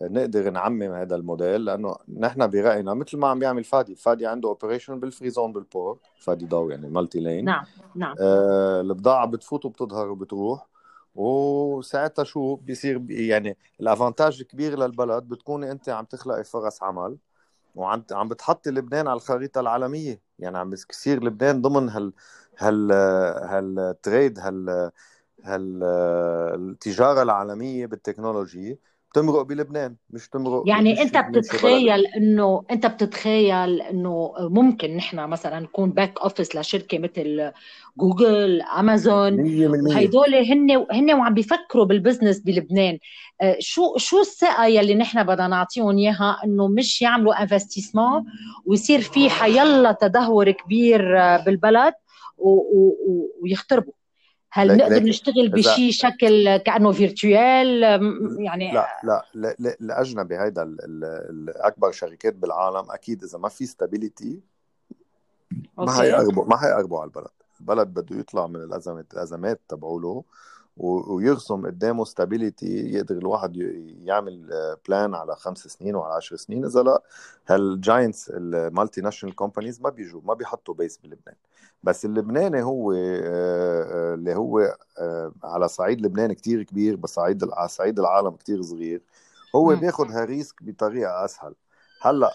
نقدر 0.01 0.49
نعمم 0.49 0.83
هذا 0.93 1.15
الموديل 1.15 1.65
لأنه 1.65 1.95
نحن 2.19 2.47
براينا 2.47 2.93
مثل 2.93 3.17
ما 3.17 3.27
عم 3.27 3.39
بيعمل 3.39 3.63
فادي 3.63 3.95
فادي 3.95 4.27
عنده 4.27 4.49
operation 4.49 4.99
بال 4.99 5.10
free 5.10 5.32
zone 5.32 5.53
بال 5.53 5.69
port 5.69 5.99
فادي 6.19 6.45
ضو 6.45 6.69
يعني 6.69 6.89
Multilane 6.89 7.45
نعم 7.45 7.65
نعم. 7.95 8.15
آه 8.19 8.81
البضاعة 8.81 9.25
بتفوت 9.25 9.65
وبتظهر 9.65 10.09
وبتروح 10.09 10.67
وساعتها 11.15 12.23
شو 12.23 12.55
بيصير 12.55 13.01
يعني 13.09 13.57
ال 13.81 13.88
avantage 13.88 14.41
الكبير 14.41 14.79
للبلد 14.79 15.23
بتكون 15.23 15.63
أنت 15.63 15.89
عم 15.89 16.05
تخلقي 16.05 16.43
فرص 16.43 16.83
عمل 16.83 17.17
وعم 17.75 18.03
عم 18.11 18.27
بتحطي 18.27 18.69
لبنان 18.69 19.07
على 19.07 19.17
الخريطة 19.17 19.61
العالمية. 19.61 20.21
يعني 20.39 20.57
عم 20.57 20.69
بيصير 20.69 21.23
لبنان 21.23 21.61
ضمن 21.61 21.89
هال 21.89 22.13
هال 22.57 22.91
هال 23.43 23.71
trade 23.71 24.39
هال 24.39 24.91
هال 25.43 25.83
التجارة 26.55 27.21
العالمية 27.21 27.85
بال 27.85 28.00
technology. 28.00 28.79
تمرق 29.15 29.41
بلبنان 29.41 29.95
مش 30.09 30.29
تمرق 30.29 30.63
يعني 30.67 30.93
مش 30.93 30.99
أنت 30.99 31.17
بتتخيل 31.17 32.05
إنه 32.05 32.63
أنت 32.71 32.85
بتتخيل 32.85 33.81
إنه 33.81 34.33
ممكن 34.39 34.95
نحن 34.95 35.29
مثلا 35.29 35.59
نكون 35.59 35.89
back 35.89 36.19
office 36.19 36.55
لشركة 36.55 36.99
مثل 36.99 37.51
جوجل 37.97 38.61
أمازون 38.61 39.39
وهيدول 39.87 40.35
هن 40.35 40.85
هن 40.91 41.13
وعم 41.13 41.33
بيفكروا 41.33 41.85
بال 41.85 41.96
business 41.96 42.39
بلبنان. 42.39 42.99
آه، 43.41 43.57
شو 43.59 43.97
شو 43.97 44.19
الثقة 44.19 44.65
يلي 44.65 44.95
نحن 44.95 45.23
بدنا 45.23 45.47
نعطيهم 45.47 45.97
إياها 45.97 46.41
إنه 46.43 46.67
مش 46.67 47.01
يعملوا 47.01 47.41
investissement 47.41 48.25
ويصير 48.65 49.01
في 49.01 49.29
حيلا 49.29 49.91
تدهور 49.91 50.51
كبير 50.51 51.19
آه، 51.19 51.43
بالبلد 51.45 51.93
ويختربوا؟ 53.41 53.93
هل 54.51 54.77
نقدر 54.77 55.03
نشتغل 55.03 55.49
بشيء 55.49 55.91
شكل 55.91 56.57
كأنه 56.57 56.91
virtual 56.91 57.83
يعني 58.39 58.71
لا 58.73 58.87
لا, 59.03 59.25
لا, 59.33 59.55
لا 59.59 59.77
الاجنبي 59.81 60.37
هيدا 60.37 60.63
الاكبر 60.63 61.91
شركات 61.91 62.35
بالعالم 62.35 62.91
أكيد 62.91 63.23
إذا 63.23 63.37
ما 63.37 63.49
في 63.49 63.65
stability 63.65 64.39
ما 65.77 65.91
حيقربوا 65.91 66.45
ما 66.45 66.57
حيقربوا 66.57 66.99
على 66.99 67.07
البلد. 67.07 67.31
البلد 67.59 67.87
بده 67.87 68.19
يطلع 68.19 68.47
من 68.47 68.55
الازمات 68.55 69.13
الأزمات 69.13 69.61
تبعوله 69.69 70.23
ويرسم 70.77 71.65
قدامه 71.65 72.05
stability 72.05 72.93
يقدر 72.93 73.17
الواحد 73.17 73.57
يعمل 74.03 74.49
plan 74.87 75.15
على 75.15 75.35
خمس 75.35 75.67
سنين 75.67 75.95
وعلى 75.95 76.13
عشر 76.13 76.35
سنين. 76.35 76.65
إذا 76.65 76.83
لا 76.83 77.01
هال 77.47 77.65
giants 77.65 78.20
ال 78.20 78.29
multinational 78.29 79.35
companies 79.35 79.81
ما 79.81 79.89
بيجوا 79.89 80.21
ما 80.23 80.33
بيحطوا 80.33 80.73
base 80.73 80.97
بلبنان. 80.97 81.35
بس 81.85 82.05
اللبناني 82.05 82.63
هو 82.63 82.91
آه، 82.91 82.97
آه، 83.23 84.13
اللي 84.13 84.35
هو 84.35 84.77
آه، 84.99 85.31
على 85.43 85.67
صعيد 85.67 86.01
لبنان 86.01 86.33
كتير 86.33 86.63
كبير 86.63 86.95
بس 86.95 87.09
صعيد 87.09 87.43
على 87.53 87.67
صعيد 87.67 87.99
العالم 87.99 88.29
كتير 88.29 88.61
صغير. 88.61 89.01
هو 89.55 89.75
بياخذ 89.75 90.11
هال 90.11 90.29
risk 90.29 90.63
بطريقة 90.63 91.25
أسهل. 91.25 91.55
هلأ 92.01 92.31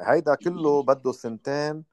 هيدا 0.00 0.34
كله 0.34 0.82
بده 0.82 1.12
سنتين 1.12 1.84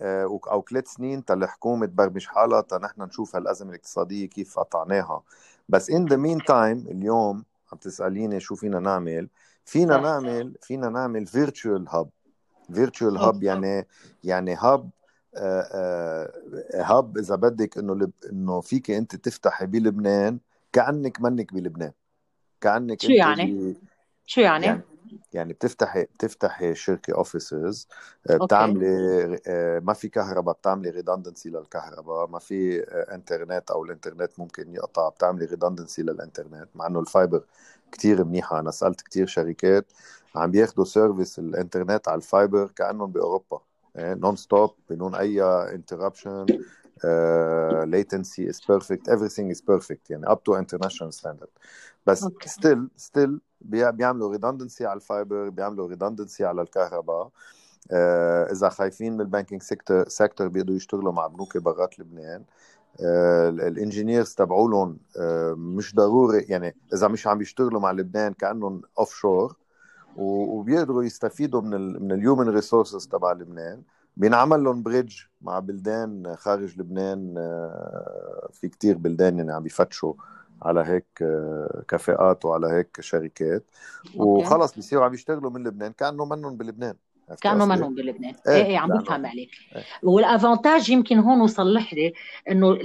أو 0.00 0.64
ثلاث 0.70 0.88
سنين 0.88 1.24
تا 1.24 1.34
الحكومة 1.34 1.86
تبرمج 1.86 2.26
حالها 2.26 2.60
تا 2.60 2.78
نحن 2.78 3.02
نشوف 3.02 3.36
هالأزمة 3.36 3.70
الاقتصادية 3.70 4.26
كيف 4.26 4.58
قطعناها. 4.58 5.22
بس 5.68 5.90
in 5.90 6.06
the 6.06 6.16
meantime 6.16 6.86
اليوم 6.90 7.44
عم 7.72 7.78
تسأليني 7.78 8.40
شو 8.40 8.54
فينا 8.54 8.80
نعمل؟ 8.80 9.28
فينا 9.64 9.96
نعمل 9.96 10.54
فينا 10.62 10.88
نعمل 10.88 11.26
virtual 11.26 11.88
hub 11.88 12.08
virtual 12.72 13.16
hub 13.16 13.42
يعني 13.42 13.86
يعني 14.24 14.54
hub 14.54 14.90
hub 16.74 17.18
إذا 17.18 17.34
بدك 17.34 17.78
إنه 17.78 18.10
إنه 18.32 18.60
فيك 18.60 18.90
أنت 18.90 19.16
تفتحي 19.16 19.66
بلبنان 19.66 20.38
كأنك 20.72 21.20
منك 21.20 21.54
بلبنان 21.54 21.92
كأنك 22.60 23.02
شو 23.02 23.12
يعني؟ 23.12 23.76
شو 24.26 24.40
يعني؟ 24.40 24.66
يعني 24.66 24.82
يعني 25.32 25.52
بتفتحي 25.52 26.02
بتفتحي 26.04 26.74
شركة 26.74 27.14
offices 27.14 27.88
آه، 28.30 28.36
بتعملي 28.36 29.40
آه، 29.46 29.80
ما 29.80 29.92
في 29.92 30.08
كهرباء 30.08 30.54
بتعملي 30.54 30.90
redundancy 30.90 31.50
للكهرباء 31.50 32.26
ما 32.26 32.38
في 32.38 32.80
آه، 32.80 33.14
انترنت 33.14 33.70
أو 33.70 33.84
الانترنت 33.84 34.38
ممكن 34.38 34.74
يقطع 34.74 35.08
بتعملي 35.08 35.44
redundancy 35.44 36.02
للانترنت 36.02 36.68
مع 36.74 36.86
إنه 36.86 37.00
ال 37.00 37.07
fiber 37.07 37.44
كتير 37.92 38.24
منيحة 38.24 38.60
أنا 38.60 38.70
سألت 38.70 39.00
كتير 39.00 39.26
شركات 39.26 39.86
عم 40.36 40.50
بياخذوا 40.50 40.84
service 40.84 41.38
الانترنت 41.38 42.08
على 42.08 42.16
ال 42.16 42.24
fiber 42.24 42.66
كأنهم 42.66 43.12
بأوروبا 43.12 43.60
non-stop 43.96 44.70
بدون 44.90 45.14
أي 45.14 45.42
interruption 45.42 46.46
latency 47.84 48.48
is 48.48 48.60
perfect 48.60 49.08
everything 49.08 49.50
is 49.50 49.60
perfect 49.60 50.10
يعني 50.10 50.26
up 50.26 50.38
to 50.48 50.54
international 50.62 51.12
standard. 51.12 51.50
بس 52.06 52.24
okay. 52.24 52.48
still 52.48 52.88
still 52.98 53.38
بيعملوا 53.60 54.32
redundancy 54.32 54.86
على 54.86 54.96
ال 54.96 55.05
fiber 55.05 55.48
بيعملوا 55.48 55.88
redundancy 55.88 56.44
على 56.44 56.62
الكهرباء. 56.62 57.30
آه، 57.92 58.52
إذا 58.52 58.68
خايفين 58.68 59.12
من 59.12 59.20
ال 59.20 59.25
banking 59.25 59.62
sector 59.62 60.08
sector 60.08 60.48
بيقدروا 60.48 60.76
يشتغلوا 60.76 61.12
مع 61.12 61.26
بنوك 61.26 61.58
برات 61.58 61.98
لبنان. 61.98 62.44
آه، 63.00 63.48
ال 63.48 63.57
engineers 63.57 64.34
تبعولهم 64.34 64.98
آه، 65.16 65.52
مش 65.52 65.94
ضروري 65.94 66.38
يعني 66.48 66.76
إذا 66.94 67.08
مش 67.08 67.26
عم 67.26 67.40
يشتغلوا 67.40 67.80
مع 67.80 67.92
لبنان 67.92 68.32
كأنهم 68.32 68.82
offshore 68.98 69.56
وبيقدروا 70.16 71.04
يستفيدوا 71.04 71.60
من 71.60 72.02
من 72.02 72.12
ال 72.12 72.18
human 72.18 72.48
resources 72.48 73.06
تبع 73.06 73.32
لبنان. 73.32 73.82
بينعمل 74.16 74.64
لهم 74.64 74.82
bridge 74.82 75.16
مع 75.42 75.58
بلدان 75.58 76.36
خارج 76.36 76.78
لبنان 76.80 77.34
في 78.52 78.68
كتير 78.68 78.98
بلدان 78.98 79.38
يعني 79.38 79.52
عم 79.52 79.66
يفتشوا 79.66 80.14
على 80.62 80.80
هيك 80.80 81.06
آه، 81.22 81.84
كفاءات 81.88 82.44
وعلى 82.44 82.66
هيك 82.66 83.00
شركات. 83.00 83.64
وخلص 84.14 84.74
بيصيروا 84.74 85.04
عم 85.04 85.14
يشتغلوا 85.14 85.50
من 85.50 85.64
لبنان 85.64 85.92
كأنه 85.92 86.24
منن 86.24 86.56
بلبنان. 86.56 86.96
كأنه 87.40 87.66
منن 87.66 87.94
بلبنان 87.94 88.34
إيه, 88.48 88.54
إيه, 88.54 88.64
إيه، 88.64 88.78
عم 88.78 88.88
بفهم 88.88 89.26
عليك 89.26 89.50
إيه. 89.76 89.82
وال 90.02 90.20
avantage 90.20 90.90
يمكن 90.90 91.18
هون 91.18 91.40
وصلّح 91.40 91.94
لي 91.94 92.12
إنه 92.50 92.78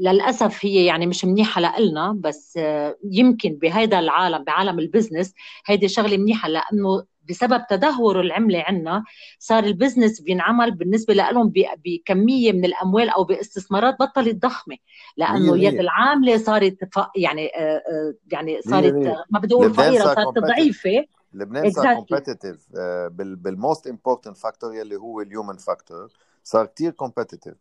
للأسف 0.00 0.64
هي 0.64 0.84
يعني 0.84 1.06
مش 1.06 1.24
منيحة 1.24 1.80
لنا 1.80 2.12
بس 2.12 2.56
آه، 2.56 2.96
يمكن 3.04 3.50
بهذا 3.50 3.98
العالم 3.98 4.44
بعالم 4.44 4.78
ال 4.78 4.84
business 4.84 5.34
هيدي 5.66 5.88
شغلة 5.88 6.16
منيحة 6.16 6.48
لأنه 6.48 7.04
بسبب 7.28 7.62
تدهور 7.70 8.20
العملة 8.20 8.64
عندنا 8.66 9.04
صار 9.38 9.64
ال 9.64 9.70
business 9.70 10.20
بينعمل 10.20 10.70
بالنسبة 10.70 11.14
لهم 11.14 11.52
بكمية 11.84 12.52
من 12.52 12.64
الأموال 12.64 13.08
أو 13.08 13.24
باستثمارات 13.24 13.96
بطلت 14.00 14.42
ضخمة 14.42 14.76
لأنه 15.16 15.58
يد 15.58 15.80
العاملة 15.80 16.36
صارت 16.36 16.78
يعني 17.16 17.46
آه، 17.46 17.82
آه، 17.90 18.14
يعني 18.32 18.62
صارت 18.62 18.94
ما 19.30 19.38
بدي 19.38 19.54
أقول 19.54 19.74
فقيرة 19.74 20.04
صارت 20.04 20.38
ضعيفة. 20.38 21.04
لبنان 21.32 21.70
صار 21.70 21.94
competitive 21.94 22.68
بال 23.12 23.37
most 23.37 23.86
important 23.86 24.36
factor 24.36 24.74
يلي 24.74 24.96
هو 24.96 25.20
ال 25.20 25.26
human 25.26 25.56
factor 25.56 26.08
صار 26.44 26.66
كثير 26.66 26.90
competitive 26.90 27.54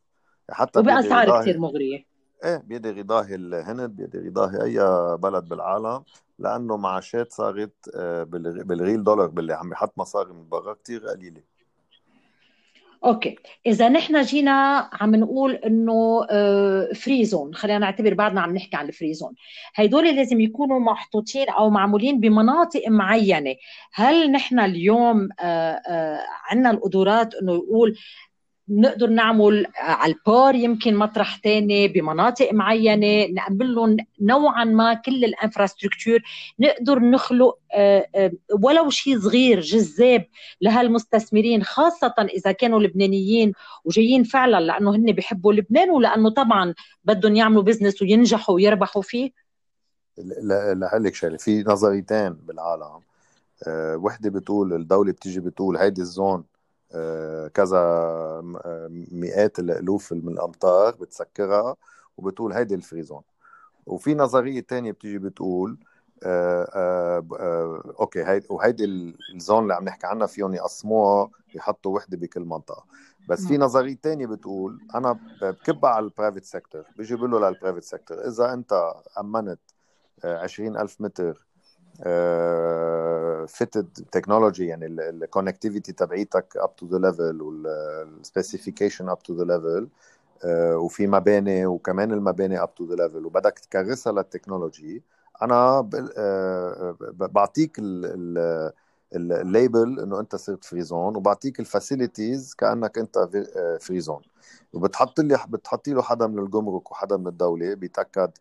حتى 0.49 0.79
وباسعار 0.79 1.41
كثير 1.41 1.60
مغرية. 1.60 2.05
إيه 2.43 2.58
بيقدر 2.58 2.97
يضاهي 2.97 3.36
الهند 3.36 3.89
بيقدر 3.89 4.25
يضاهي 4.25 4.63
أي 4.63 4.79
بلد 5.17 5.49
بالعالم 5.49 6.03
لأنه 6.39 6.77
معاشات 6.77 7.32
صارت 7.32 7.89
آه، 7.95 8.23
بال 8.23 8.50
real 8.50 9.03
dollar 9.03 9.27
باللي 9.27 9.53
عم 9.53 9.71
يحط 9.71 9.97
مصاري 9.97 10.34
من 10.34 10.49
برا 10.49 10.73
كثير 10.73 11.08
قليلة. 11.08 11.41
okay. 13.05 13.35
إذا 13.65 13.89
نحن 13.89 14.21
جينا 14.21 14.89
عم 14.93 15.15
نقول 15.15 15.55
إنه 15.55 16.25
free 16.93 17.25
zone 17.25 17.55
خلينا 17.55 17.79
نعتبر 17.79 18.13
بعدنا 18.13 18.41
عم 18.41 18.55
نحكي 18.55 18.75
عن 18.75 18.88
ال 18.88 18.93
free 18.93 19.13
zone 19.13 19.33
هدول 19.75 20.15
لازم 20.15 20.41
يكونوا 20.41 20.79
محطوطين 20.79 21.49
أو 21.49 21.69
معمولين 21.69 22.19
بمناطق 22.19 22.81
معينة. 22.88 23.55
هل 23.93 24.31
نحن 24.31 24.59
اليوم 24.59 25.29
آه، 25.39 25.81
آه، 25.88 26.25
عندنا 26.49 26.71
القدرات 26.71 27.35
إنه 27.35 27.53
يقول 27.53 27.95
نقدر 28.69 29.08
نعمل 29.08 29.65
على 29.77 30.13
ال 30.13 30.22
port 30.22 30.55
يمكن 30.55 30.95
مطرح 30.95 31.36
تاني 31.36 31.88
بمناطق 31.88 32.53
معينة 32.53 33.34
نعمل 33.34 33.75
لهم 33.75 33.97
نوعا 34.21 34.63
ما 34.63 34.93
كل 34.93 35.25
ال 35.25 35.31
infrastructure. 35.31 36.19
نقدر 36.60 36.99
نخلق 36.99 37.58
آه، 37.73 38.08
آه، 38.15 38.32
ولو 38.63 38.89
شيء 38.89 39.19
صغير 39.19 39.60
جذاب 39.60 40.25
لهالمستثمرين 40.62 41.63
خاصة 41.63 42.13
إذا 42.19 42.51
كانوا 42.51 42.79
لبنانيين 42.79 43.53
وجايين 43.86 44.23
فعلا 44.23 44.60
لأنه 44.60 44.95
هن 44.95 45.12
بيحبوا 45.12 45.53
لبنان 45.53 45.89
ولأنه 45.89 46.29
طبعا 46.29 46.73
بدهم 47.03 47.36
يعملوا 47.36 47.63
بزنس 47.63 48.01
وينجحوا 48.01 48.55
ويربحوا 48.55 49.01
فيه. 49.01 49.32
لك 50.93 51.15
شغلة 51.15 51.38
في 51.38 51.63
نظريتين 51.67 52.34
بالعالم. 52.34 53.01
أه 53.67 53.97
وحدة 53.97 54.29
بتقول 54.29 54.73
الدولة 54.73 55.12
بتيجي 55.12 55.39
بتقول 55.39 55.77
هيدي 55.77 56.01
الزون 56.01 56.43
كذا 57.54 57.82
مئات 59.12 59.60
الألوف 59.60 60.13
من 60.13 60.28
الامتار 60.28 60.95
بتسكرها 60.95 61.75
وبتقول 62.17 62.54
هيدي 62.54 62.75
ال 62.75 62.80
free 62.80 62.98
zone. 62.98 63.21
وفي 63.86 64.15
نظرية 64.15 64.60
تانية 64.60 64.91
بتيجي 64.91 65.17
بتقول 65.17 65.78
آآ 66.23 66.69
آآ 66.73 67.28
آآ 67.39 67.93
okay 67.99 68.23
هيدي 68.23 68.47
وهيدي 68.49 69.15
ال 69.35 69.41
zone 69.41 69.63
اللي 69.63 69.73
عم 69.73 69.84
نحكي 69.84 70.08
عنها 70.08 70.28
فيهم 70.28 70.54
يقسموها 70.54 71.30
يحطوا 71.56 71.95
وحدة 71.95 72.17
بكل 72.17 72.41
منطقة. 72.41 72.86
بس 73.30 73.45
في 73.47 73.58
نظرية 73.58 73.97
تانية 74.04 74.28
بتقول 74.28 74.80
أنا 74.95 75.19
بكبها 75.41 75.89
على 75.89 76.06
ال 76.05 76.10
private 76.10 76.43
sector 76.43 76.83
بيجي 76.97 77.15
بقول 77.15 77.32
له 77.32 77.49
لل 77.49 77.57
private 77.57 77.83
sector 77.83 78.27
إذا 78.28 78.54
أنت 78.54 78.93
أمنت 79.19 79.60
20000 80.25 81.02
متر 81.02 81.47
fitted 83.47 83.88
technology 84.12 84.67
يعني 84.67 84.85
ال 84.85 84.94
connectivity 84.94 85.93
تبعيتك 85.93 86.57
up 86.57 86.75
to 86.75 86.85
the 86.85 86.97
level 86.97 87.41
وال 87.41 87.64
specification 87.64 89.09
up 89.09 89.23
to 89.23 89.33
the 89.33 89.43
level 89.43 89.88
وفي 90.75 91.07
مباني 91.07 91.65
وكمان 91.65 92.12
المباني 92.12 92.62
up 92.63 92.75
to 92.75 92.85
the 92.85 92.95
level 92.95 93.25
وبدك 93.25 93.59
تكرسها 93.59 94.13
لل 94.13 94.27
technology. 94.27 95.03
أنا 95.41 95.89
آه، 96.17 96.95
بعطيك 97.12 97.79
ال 99.13 99.28
label 99.28 99.99
إنه 99.99 100.19
أنت 100.19 100.35
صرت 100.35 100.65
free 100.65 100.81
zone 100.81 101.15
وبعطيك 101.15 101.59
ال 101.59 101.68
facilities 101.68 102.53
كأنك 102.53 102.97
أنت 102.97 103.29
free 103.81 103.99
zone 103.99 104.21
وبتحط 104.73 105.19
لي 105.19 105.39
بتحطي 105.49 105.93
له 105.93 106.01
حدا 106.01 106.27
من 106.27 106.39
الجمرك 106.39 106.91
وحدا 106.91 107.17
من 107.17 107.27
الدولة 107.27 107.73
بيتأكد 107.73 108.19
آه، 108.19 108.31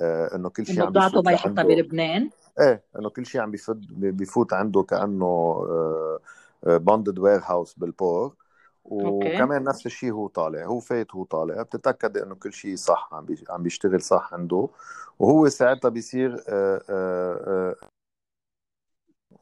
إنه 0.00 0.48
كل 0.48 0.66
شيء 0.66 0.82
عم 0.82 0.92
بيفوت 0.92 1.24
ما 1.24 1.32
يحطها 1.32 1.62
بلبنان. 1.62 2.30
إيه 2.60 2.82
إنه 2.98 3.10
كل 3.10 3.26
شيء 3.26 3.40
عم 3.40 3.50
بيفوت 3.50 3.76
بيفوت 3.90 4.52
عنده 4.52 4.82
كأنه 4.82 5.66
bonded 6.66 7.18
warehouse 7.18 7.40
بال 7.44 7.74
port. 7.74 8.34
وكمان 8.84 9.64
نفس 9.64 9.86
الشيء 9.86 10.12
هو 10.12 10.26
طالع 10.26 10.64
هو 10.64 10.80
فايت 10.80 11.14
هو 11.14 11.24
طالع. 11.24 11.62
بتتأكد 11.62 12.18
إنه 12.18 12.34
كل 12.34 12.52
شيء 12.52 12.76
صح 12.76 13.08
عم 13.12 13.26
عم 13.50 13.62
بيشتغل 13.62 14.00
صح 14.00 14.34
عنده. 14.34 14.68
وهو 15.18 15.48
ساعتها 15.48 15.88
بيصير 15.88 16.44
آه، 16.48 16.82
آه، 16.90 17.76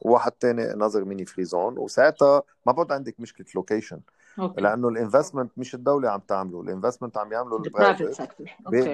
واحد 0.01 0.31
تاني 0.31 0.73
another 0.75 1.05
mini 1.05 1.25
free 1.25 1.45
zone 1.45 1.77
وساعتها 1.77 2.43
ما 2.65 2.71
بعد 2.71 2.91
عندك 2.91 3.19
مشكلة 3.19 3.47
location 3.55 3.99
okay. 4.39 4.61
لأنه 4.61 4.87
ال 4.87 4.93
investment 4.93 5.51
مش 5.57 5.75
الدولة 5.75 6.09
عم 6.09 6.19
تعمله 6.19 6.61
ال 6.61 6.66
investment 6.66 7.17
عم 7.17 7.31
يعمله 7.31 7.57
ال 7.57 7.66
private 7.66 8.29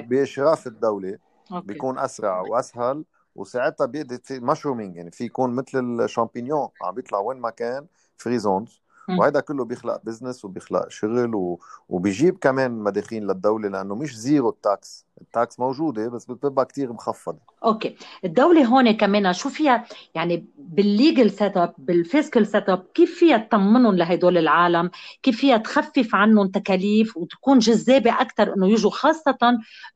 بإشراف 0.09 0.67
الدولة. 0.67 1.17
okay. 1.51 1.67
بيكون 1.67 1.99
أسرع 1.99 2.41
وأسهل 2.41 3.05
وساعتها 3.35 3.85
بيقدر 3.85 4.19
mushrooming 4.31 4.95
يعني 4.95 5.11
في 5.11 5.23
يكون 5.25 5.55
مثل 5.55 6.01
الشامبينيون 6.03 6.69
عم 6.81 6.95
بيطلع 6.95 7.19
وين 7.19 7.37
ما 7.37 7.49
كان 7.49 7.87
free 8.17 8.39
zones 8.39 8.81
وهذا 9.09 9.39
كله 9.39 9.65
بيخلق 9.65 10.01
business 10.03 10.45
وبيخلق 10.45 10.89
شغل 10.89 11.35
و... 11.35 11.59
وبيجيب 11.89 12.37
كمان 12.37 12.71
مداخيل 12.71 13.23
للدولة 13.27 13.69
لأنه 13.69 13.95
مش 13.95 14.17
zero 14.17 14.49
ال 14.49 14.64
tax 14.64 15.07
ال 15.21 15.31
tax 15.31 15.59
موجودة 15.59 16.09
بس 16.09 16.25
بتبقى 16.25 16.65
كتير 16.65 16.93
مخفضة. 16.93 17.39
okay. 17.63 17.95
الدولة 18.25 18.65
هون 18.65 18.91
كمان 18.91 19.33
شو 19.33 19.49
فيها؟ 19.49 19.85
يعني 20.15 20.45
بال 20.57 21.31
legal 21.31 21.57
setup 21.57 21.73
بال 21.77 22.47
fiscal 22.47 22.69
setup 22.69 22.85
كيف 22.93 23.19
فيها 23.19 23.37
تطمنهم 23.37 23.95
لهدول 23.95 24.37
العالم؟ 24.37 24.89
كيف 25.23 25.37
فيها 25.37 25.57
تخفف 25.57 26.15
عنهم 26.15 26.47
تكاليف 26.47 27.17
وتكون 27.17 27.59
جذابة 27.59 28.21
أكثر 28.21 28.53
إنه 28.55 28.67
يجوا؟ 28.67 28.91
خاصة 28.91 29.37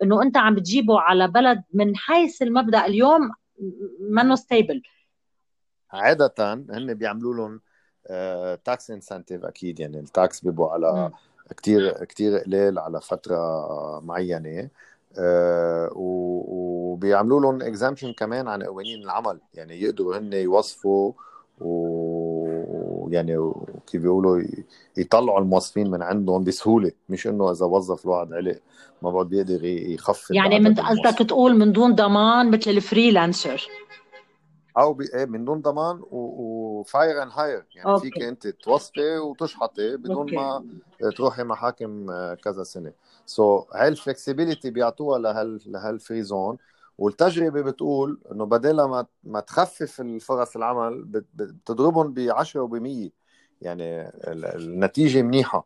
إنه 0.03 0.21
أنت 0.21 0.37
عم 0.37 0.55
بتجيبه 0.55 0.99
على 0.99 1.27
بلد 1.27 1.63
من 1.73 1.95
حيث 1.95 2.41
المبدأ 2.41 2.85
اليوم 2.85 3.31
منه 4.09 4.35
stable 4.35 4.81
عادة 5.91 6.53
هن 6.53 6.93
بيعملوا 6.93 7.35
لهم 7.35 7.61
tax 8.65 8.91
incentive 8.91 9.45
أكيد 9.45 9.79
يعني 9.79 9.99
ال 9.99 10.09
tax 10.09 10.39
بيبقوا 10.41 10.71
على 10.71 11.11
كثير 11.57 12.05
كثير 12.05 12.37
قليل 12.37 12.79
على 12.79 13.01
فترة 13.01 13.99
معينة. 13.99 14.69
آه، 15.17 15.89
وبيعملوا 15.95 17.41
لهم 17.41 17.61
exemption 17.61 18.13
كمان 18.13 18.47
عن 18.47 18.63
قوانين 18.63 19.03
العمل. 19.03 19.39
يعني 19.53 19.81
يقدروا 19.81 20.17
هن 20.17 20.33
يوظفوا 20.33 21.11
ويعني 21.59 23.51
كيف 23.87 24.01
بيقولوا 24.01 24.41
يطلعوا 24.97 25.39
الموظفين 25.39 25.91
من 25.91 26.01
عندهم 26.01 26.43
بسهولة. 26.43 26.91
مش 27.09 27.27
إنه 27.27 27.51
إذا 27.51 27.65
وظف 27.65 28.05
الواحد 28.05 28.33
علق 28.33 28.59
ما 29.01 29.11
بعد 29.11 29.29
بيقدر 29.29 29.65
يخفف 29.65 30.31
يعني 30.31 30.59
من 30.59 30.73
قصدك 30.75 31.17
تقول 31.27 31.55
من 31.55 31.71
دون 31.71 31.95
ضمان 31.95 32.51
مثل 32.51 32.71
ال 32.71 32.80
freelancer 32.80 33.67
أو 34.77 35.01
إيه، 35.01 35.25
من 35.25 35.45
دون 35.45 35.61
ضمان 35.61 36.01
و 36.81 36.90
fire 36.90 37.23
and 37.23 37.31
hire 37.35 37.65
يعني 37.75 37.89
okay. 37.89 38.11
فيك 38.11 38.23
أنت 38.23 38.47
توظفي 38.47 39.17
وتشحطي 39.17 39.97
بدون 39.97 40.17
أوكي. 40.17 40.35
ما 40.35 40.63
تروحي 41.17 41.43
محاكم 41.43 42.09
آه، 42.09 42.33
كذا 42.33 42.63
سنة 42.63 42.91
so 43.25 43.61
so, 43.61 43.75
هاي 43.75 43.87
ال 43.87 43.94
flexibility 43.94 44.69
بيعطوها 44.69 45.19
لهال 45.19 45.61
لهال 45.65 45.90
free 45.90 46.23
zone 46.23 46.57
والتجربة 46.97 47.61
بتقول 47.61 48.19
إنه 48.31 48.45
بدل 48.45 48.75
ما 48.75 49.05
ما 49.23 49.39
تخفف 49.39 50.01
الفرص 50.01 50.55
العمل 50.55 51.03
بتضربهم 51.33 52.13
ب 52.13 52.19
10 52.19 52.61
وب 52.61 52.75
100 52.75 53.09
يعني 53.61 54.11
النتيجة 54.55 55.21
منيحة 55.21 55.65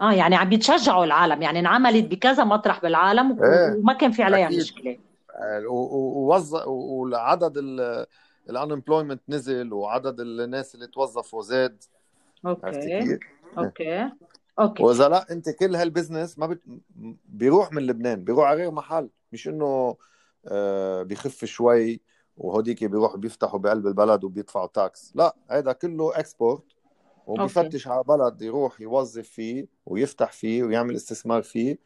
آه 0.00 0.12
يعني 0.12 0.36
عم 0.36 0.48
بيتشجعوا 0.48 1.04
العالم 1.04 1.42
يعني 1.42 1.58
انعملت 1.58 2.04
بكذا 2.04 2.44
مطرح 2.44 2.82
بالعالم 2.82 3.42
إيه. 3.42 3.74
وما 3.78 3.92
كان 3.92 4.10
في 4.10 4.22
عليها. 4.22 4.48
مشكلة 4.48 4.98
ووظف 5.68 6.66
وعدد 6.66 7.52
ال 8.50 8.56
unemployment 8.56 9.22
نزل 9.28 9.72
وعدد 9.72 10.20
الناس 10.20 10.74
اللي 10.74 10.86
توظفوا 10.86 11.42
زاد. 11.42 11.84
okay. 12.46 13.18
okay. 13.58 14.10
okay. 14.58 14.82
وإذا 14.82 15.08
لا 15.08 15.32
أنت 15.32 15.50
كل 15.50 15.76
هال 15.76 15.88
business 15.88 16.38
ما 16.38 16.46
بت... 16.46 16.60
بيروح 17.28 17.72
من 17.72 17.86
لبنان 17.86 18.24
بيروح 18.24 18.48
على 18.48 18.60
غير 18.60 18.70
محل. 18.70 19.08
مش 19.32 19.48
إنه 19.48 19.96
آه 20.46 21.02
بيخف 21.02 21.44
شوي 21.44 22.00
وهوديك 22.36 22.84
بيروحوا 22.84 23.16
بيفتحوا 23.16 23.58
بقلب 23.58 23.86
البلد 23.86 24.24
وبيدفعوا 24.24 24.66
tax 24.66 25.12
لا 25.14 25.36
هذا 25.50 25.72
كله 25.72 26.18
export 26.18 26.64
وبيفتش 27.26 27.88
على 27.88 28.02
بلد 28.02 28.42
يروح 28.42 28.80
يوظف 28.80 29.28
فيه 29.28 29.66
ويفتح 29.86 30.32
فيه 30.32 30.62
ويعمل 30.62 30.94
استثمار 30.94 31.42
فيه 31.42 31.78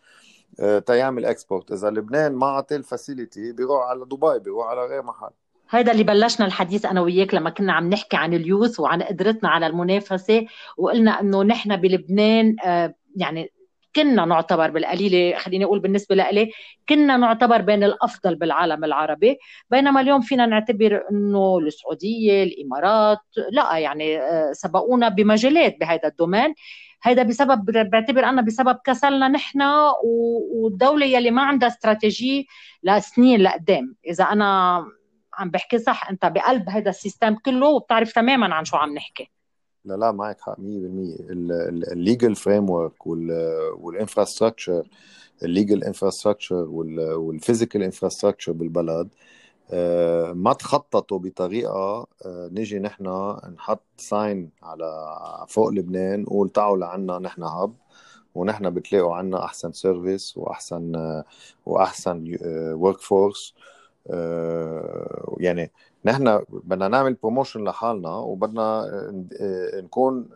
آه، 0.60 0.78
تيعمل 0.78 1.24
export 1.24 1.72
إذا 1.72 1.90
لبنان 1.90 2.32
ما 2.32 2.46
عطى 2.46 2.76
ال 2.76 2.85
facility 2.85 3.52
بيروح 3.52 3.84
على 3.84 4.04
دبي 4.04 4.38
بيروح 4.38 4.66
على 4.66 4.86
غير 4.86 5.02
محل. 5.02 5.30
هذا 5.68 5.92
اللي 5.92 6.04
بلشنا 6.04 6.46
الحديث 6.46 6.84
أنا 6.84 7.00
وياك 7.00 7.34
لما 7.34 7.50
كنا 7.50 7.72
عم 7.72 7.90
نحكي 7.90 8.16
عن 8.16 8.34
ال 8.34 8.42
youth 8.42 8.80
وعن 8.80 9.02
قدرتنا 9.02 9.48
على 9.48 9.66
المنافسة 9.66 10.46
وقلنا 10.76 11.20
إنه 11.20 11.42
نحن 11.42 11.76
بلبنان 11.76 12.56
آه، 12.64 12.94
يعني 13.16 13.52
كنا 13.96 14.24
نعتبر 14.24 14.70
بالقليلة 14.70 15.38
خليني 15.38 15.64
أقول 15.64 15.80
بالنسبة 15.80 16.14
لإلي 16.14 16.50
كنا 16.88 17.16
نعتبر 17.16 17.60
بين 17.60 17.84
الأفضل 17.84 18.34
بالعالم 18.34 18.84
العربي 18.84 19.38
بينما 19.70 20.00
اليوم 20.00 20.20
فينا 20.20 20.46
نعتبر 20.46 21.02
إنه 21.10 21.58
السعودية 21.58 22.42
الإمارات 22.42 23.18
لا 23.50 23.78
يعني 23.78 24.18
آه، 24.18 24.52
سبقونا 24.52 25.08
بمجالات 25.08 25.76
بهذا 25.80 26.08
الدومين. 26.08 26.54
هيدا 27.02 27.22
بسبب 27.22 27.64
بعتبر 27.90 28.24
أنا 28.24 28.42
بسبب 28.42 28.78
كسلنا 28.84 29.28
نحن 29.28 29.62
والدولة 30.54 31.06
يلي 31.06 31.30
ما 31.30 31.42
عندها 31.42 31.68
استراتيجية 31.68 32.44
لسنين 32.82 33.40
لقدام. 33.40 33.94
إذا 34.06 34.24
أنا 34.24 34.84
عم 35.36 35.50
بحكي 35.50 35.78
صح 35.78 36.10
انت 36.10 36.26
بقلب 36.26 36.68
هذا 36.68 36.90
ال 36.90 36.97
system 36.97 37.34
كله 37.34 37.68
وبتعرف 37.68 38.12
تماما 38.12 38.54
عن 38.54 38.64
شو 38.64 38.76
عم 38.76 38.94
نحكي. 38.94 39.30
لا 39.84 39.94
لا 39.94 40.12
معك 40.12 40.40
حق 40.40 40.58
100% 40.58 41.16
ال 41.92 41.99
legal 41.99 42.34
framework 42.34 43.06
وال 43.06 43.29
infrastructure 43.29 44.88
ال 45.42 45.49
legal 45.49 45.84
infrastructure 45.84 46.54
وال 46.54 46.80
physical 46.80 47.82
infrastructure 47.82 48.52
بالبلد 48.52 49.08
آه، 49.72 50.32
ما 50.32 50.52
تخططوا 50.52 51.18
بطريقة 51.18 52.06
آه، 52.26 52.48
نجي 52.52 52.78
نحن 52.78 53.36
نحط 53.54 53.82
sign 53.96 54.50
على 54.62 55.16
فوق 55.48 55.68
لبنان 55.68 56.22
نقول 56.22 56.50
تعالوا 56.50 56.76
لعنا 56.76 57.18
نحن 57.18 57.42
hub 57.42 57.74
ونحن 58.34 58.70
بتلاقوا 58.70 59.16
عنا 59.16 59.44
أحسن 59.44 59.72
service 59.72 60.36
وأحسن 60.36 60.96
آه، 60.96 61.24
وأحسن 61.66 62.36
workforce 62.74 63.54
يعني 65.38 65.70
نحن 66.04 66.42
بدنا 66.48 66.88
نعمل 66.88 67.14
promotion 67.14 67.64
لحالنا 67.64 68.16
وبدنا 68.16 68.90
نكون 69.74 70.28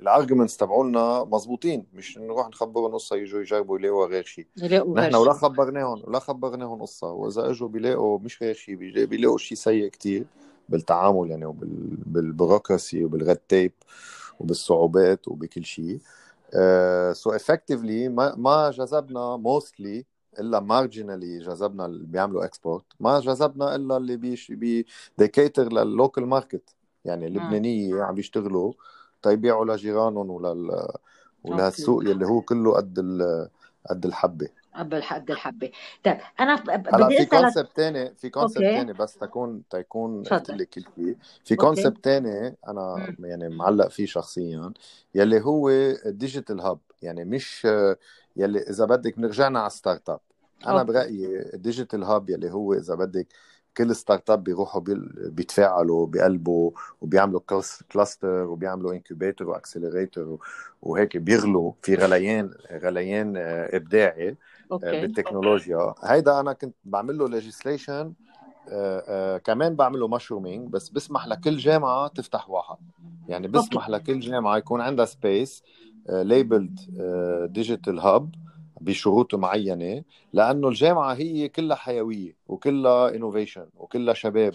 ال 0.00 0.06
arguments 0.06 0.56
تبعولنا 0.56 1.24
مضبوطين 1.24 1.86
مش 1.94 2.18
نروح 2.18 2.48
نخبرهم 2.48 2.94
قصة 2.94 3.16
يجوا 3.16 3.40
يجربوا 3.40 3.78
يلاقوا 3.78 4.06
غير 4.06 4.24
شيء 4.24 4.46
نحن 4.94 5.14
ولا 5.14 5.32
خبرناهم 5.32 6.02
ولا 6.04 6.18
خبرناهم 6.18 6.82
قصة 6.82 7.12
وإذا 7.12 7.50
إجوا 7.50 7.68
بيلاقوا 7.68 8.18
مش 8.18 8.42
غير 8.42 8.54
شيء 8.54 8.74
بيلاقوا 9.04 9.38
شيء 9.38 9.58
سيء 9.58 9.88
كتير 9.88 10.24
بالتعامل 10.68 11.30
يعني 11.30 11.44
وبال 11.44 11.78
bureaucracy 11.78 13.04
وبال 13.04 13.20
red 13.20 13.36
tape 13.36 13.72
وبالصعوبات 14.40 15.28
وبكل 15.28 15.64
شيء 15.64 15.98
so 17.12 17.30
uh, 17.30 17.34
effectively 17.34 18.08
ما 18.08 18.34
ما 18.36 18.70
جذبنا 18.70 19.36
mostly 19.36 20.04
إلا 20.40 20.60
marginally 20.60 21.38
جذبنا 21.38 21.86
اللي 21.86 22.06
بيعملوا 22.06 22.44
export 22.44 22.84
ما 23.00 23.20
جذبنا 23.20 23.74
إلا 23.74 23.96
اللي 23.96 24.16
بيش 24.16 24.52
بي 24.52 24.86
ديكيتر 25.18 25.72
لل 25.72 25.87
local 25.87 26.26
market 26.26 26.74
يعني 27.04 27.26
اللبنانيه 27.26 28.02
عم 28.02 28.14
بيشتغلوا 28.14 28.72
تيبيعوا 29.22 29.64
لجيرانهم 29.64 30.30
ولل 30.30 30.88
ولهالسوق 31.44 32.02
يلي 32.04 32.26
هو 32.26 32.40
كله 32.40 32.72
قد 32.76 32.98
قد 33.90 34.06
الحبة. 34.06 34.48
قد 34.74 34.94
الحبة. 35.30 35.70
طيب 36.04 36.18
أنا 36.40 36.54
هلا 36.68 37.08
في 37.08 37.24
concept 37.24 37.68
ثاني 37.76 38.14
في 38.14 38.30
concept 38.30 38.58
ثاني 38.58 38.92
بس 38.92 39.14
تكون 39.14 39.62
تكون 39.70 40.22
قلت 40.22 40.50
لك 40.50 40.68
كل 40.68 40.84
شيء. 40.96 41.16
في 41.44 41.56
concept 41.56 42.04
ثاني 42.04 42.56
أنا. 42.68 43.16
يعني 43.20 43.48
معلق 43.48 43.88
فيه 43.88 44.06
شخصيا 44.06 44.72
يلي 45.14 45.40
هو 45.40 45.68
ال 46.06 46.13
digital 46.13 46.60
hub 46.60 46.78
يعني 47.02 47.24
مش 47.24 47.66
يلي 48.36 48.58
إذا 48.58 48.84
بدك 48.84 49.16
بنرجعنا 49.16 49.60
على 49.60 49.70
startup 49.70 50.20
أنا 50.66 50.80
okay. 50.80 50.92
برأيي 50.92 51.54
ال 51.54 51.60
digital 51.60 52.04
hub 52.04 52.30
يلي 52.30 52.50
هو 52.50 52.74
إذا 52.74 52.94
بدك 52.94 53.26
كل 53.76 53.96
startup 53.96 54.44
بيروحوا 54.44 54.82
بيتفاعلوا 55.16 56.06
بيقلبوا 56.06 56.70
وبيعملوا 57.00 57.40
cluster 57.92 58.44
وبيعملوا 58.44 58.92
incubator 58.92 59.48
و 59.48 59.56
accelerator 59.56 60.38
وهيك 60.82 61.16
بيغلوا 61.16 61.72
في 61.82 61.94
غليان 61.94 62.50
غليان 62.72 63.36
آه، 63.36 63.76
إبداعي 63.76 64.28
آه، 64.28 64.36
okay. 64.72 65.00
بالتكنولوجيا 65.00 65.94
هيدا 66.04 66.40
أنا 66.40 66.52
كنت 66.52 66.74
بعمل 66.84 67.18
له 67.18 67.28
legislation 67.28 68.12
آه، 68.68 69.38
كمان 69.38 69.76
بعمل 69.76 70.00
له 70.00 70.08
mushrooming 70.08 70.68
بس 70.70 70.88
بسمح 70.88 71.26
لكل 71.26 71.56
جامعة 71.56 72.08
تفتح 72.08 72.50
واحد 72.50 72.76
يعني 73.28 73.48
بسمح 73.48 73.88
okay. 73.88 73.92
لكل 73.92 74.20
جامعة 74.20 74.56
يكون 74.56 74.80
عندها 74.80 75.04
space 75.04 75.62
labeled 76.08 76.80
digital 77.52 77.98
hub 78.00 78.30
بشروط 78.80 79.34
معينة 79.34 80.04
لأنه 80.32 80.68
الجامعة 80.68 81.14
هي 81.14 81.48
كلها 81.48 81.76
حيوية 81.76 82.36
وكلها 82.46 83.14
innovation 83.14 83.66
وكلها 83.74 84.14
شباب. 84.14 84.54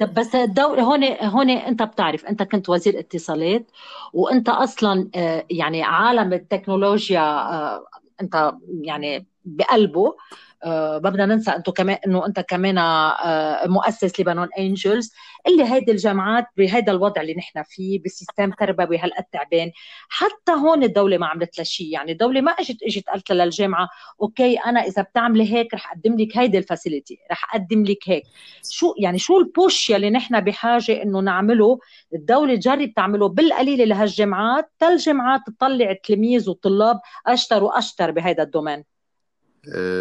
طب 0.00 0.14
بس 0.14 0.34
الدولة 0.34 0.82
هون 0.82 1.04
هون 1.04 1.50
أنت 1.50 1.82
بتعرف 1.82 2.24
أنت 2.26 2.42
كنت 2.42 2.68
وزير 2.68 2.98
اتصالات 2.98 3.70
وأنت 4.12 4.48
أصلا 4.48 5.10
آه، 5.14 5.46
يعني 5.50 5.82
عالم 5.82 6.32
التكنولوجيا 6.32 7.20
آه، 7.20 7.86
أنت 8.20 8.52
يعني 8.80 9.26
بقلبه. 9.44 10.00
آه، 10.08 10.16
ما 10.64 10.98
بدنا 10.98 11.26
ننسى 11.26 11.50
أنتم 11.50 11.72
كمان 11.72 11.98
إنه 12.06 12.26
أنت 12.26 12.40
كمان 12.40 12.78
آه، 12.78 13.66
مؤسس 13.66 14.20
لبنان 14.20 14.48
Angels 14.58 15.12
اللي 15.46 15.64
هيدي 15.64 15.92
الجامعات 15.92 16.46
بهذا 16.56 16.92
الوضع 16.92 17.20
اللي 17.20 17.34
نحن 17.34 17.62
فيه 17.62 18.02
ب 18.04 18.11
system 18.11 18.50
تربوي 18.50 18.98
هالقد 18.98 19.24
تعبان. 19.32 19.70
حتى 20.08 20.52
هون 20.52 20.82
الدولة 20.82 21.18
ما 21.18 21.26
عملت 21.26 21.58
لها 21.58 21.64
شيء. 21.64 21.86
يعني 21.92 22.12
الدولة 22.12 22.40
ما 22.40 22.52
اجت 22.52 22.82
إجت 22.82 23.08
قالت 23.08 23.32
للجامعة 23.32 23.88
okay 24.22 24.56
أنا 24.56 24.80
إذا 24.80 25.02
بتعملي 25.02 25.52
هيك 25.54 25.74
رح 25.74 25.92
أقدم 25.92 26.16
لك 26.16 26.38
هيدي 26.38 26.58
ال 26.58 26.65
facility 26.65 27.18
رح 27.30 27.54
أقدم 27.54 27.84
لك 27.84 27.98
هيك. 28.08 28.22
شو 28.70 28.94
يعني 28.98 29.18
شو 29.18 29.38
ال 29.38 29.48
push 29.48 29.90
يلي 29.90 30.10
نحن 30.10 30.40
بحاجة 30.40 31.02
إنه 31.02 31.20
نعمله؟ 31.20 31.78
الدولة 32.14 32.56
تجرب 32.56 32.94
تعمله 32.96 33.28
بالقليلة 33.28 33.84
لهالجامعات. 33.84 34.70
تل 34.78 34.96
جامعات 34.96 35.40
تطلع 35.46 35.92
تلاميذ 36.04 36.50
وطلاب 36.50 37.00
أشطر 37.26 37.64
وأشطر 37.64 38.10
بهذا 38.10 38.42
الدومين. 38.42 38.95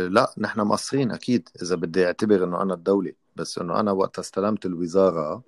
لا 0.10 0.34
نحن 0.38 0.60
مقصرين 0.60 1.12
أكيد 1.12 1.50
إذا 1.62 1.76
بدي 1.76 2.06
أعتبر 2.06 2.44
إنه 2.44 2.62
أنا 2.62 2.74
الدولة 2.74 3.14
بس 3.36 3.58
إنه 3.58 3.80
أنا 3.80 3.92
وقت 3.92 4.20
استلمت 4.20 4.66
الوزارة 4.66 5.44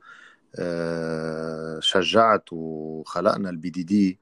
أه 0.56 1.80
شجعت 1.80 2.43
وخلقنا 2.51 3.49
ال 3.49 3.69
BDD 3.69 4.19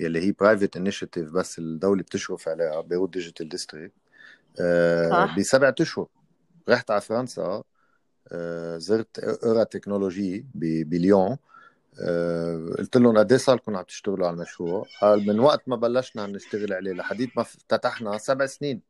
يلي 0.00 0.20
هي 0.20 0.32
private 0.32 0.76
initiative 0.76 1.30
بس 1.30 1.58
الدولة 1.58 2.02
بتشرف 2.02 2.48
عليها 2.48 2.80
Beirut 2.80 3.12
Digital 3.12 3.48
District 3.48 3.94
أه 4.60 5.36
بسبعة 5.38 5.74
أشهر 5.80 6.06
رحت 6.68 6.90
على 6.90 7.00
فرنسا 7.00 7.62
زرت 8.76 9.18
اورا 9.18 9.64
technology 9.64 10.46
بليون. 10.54 11.36
قلت 12.78 12.96
لهم 12.96 13.18
قد 13.18 13.32
إيه 13.32 13.38
صار 13.38 13.56
لكم 13.56 13.76
عم 13.76 13.84
تشتغلوا 13.84 14.26
على 14.26 14.34
المشروع؟ 14.34 14.86
قال 15.02 15.26
من 15.26 15.40
وقت 15.40 15.68
ما 15.68 15.76
بلشنا 15.76 16.26
نشتغل 16.26 16.72
عليه 16.72 16.92
لحديت 16.92 17.30
ما 17.36 17.42
افتتحنا 17.42 18.18
سبع 18.18 18.46
سنين. 18.46 18.82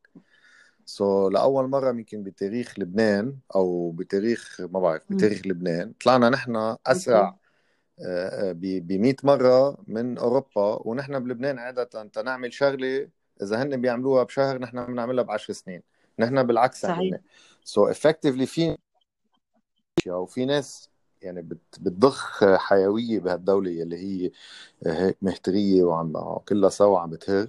so 0.85 1.29
so, 1.29 1.33
لأول 1.33 1.69
مرة 1.69 1.89
يمكن 1.89 2.23
بتاريخ 2.23 2.79
لبنان 2.79 3.35
أو 3.55 3.91
بتاريخ 3.91 4.61
ما 4.61 4.79
بعرف 4.79 5.03
بتاريخ 5.09 5.47
لبنان 5.47 5.93
طلعنا 6.03 6.29
نحن 6.29 6.75
أسرع 6.87 7.35
ب 8.53 8.91
100 8.91 9.15
مرة 9.23 9.77
من 9.87 10.17
أوروبا 10.17 10.87
ونحن 10.87 11.19
بلبنان 11.19 11.59
عادة 11.59 11.83
تنعمل 11.83 12.53
شغلة 12.53 13.09
إذا 13.41 13.63
هن 13.63 13.81
بيعملوها 13.81 14.23
بشهر 14.23 14.57
نحن 14.59 14.85
بنعملها 14.85 15.23
ب 15.23 15.31
10 15.31 15.53
سنين. 15.53 15.81
نحن 16.19 16.43
بالعكس 16.43 16.81
صحيح. 16.81 17.19
so 17.63 17.87
effectively 17.87 18.45
في 18.45 18.77
وفي 20.07 20.45
ناس 20.45 20.89
يعني 21.21 21.41
بتضخ 21.41 22.43
حيوية 22.55 23.19
بهالدولة 23.19 23.83
اللي 23.83 23.97
هي 23.97 24.31
هيك 24.85 25.17
مهترية 25.21 25.83
وعم 25.83 26.37
كلها 26.37 26.69
سوا 26.69 26.99
عم 26.99 27.09
بتهر. 27.09 27.47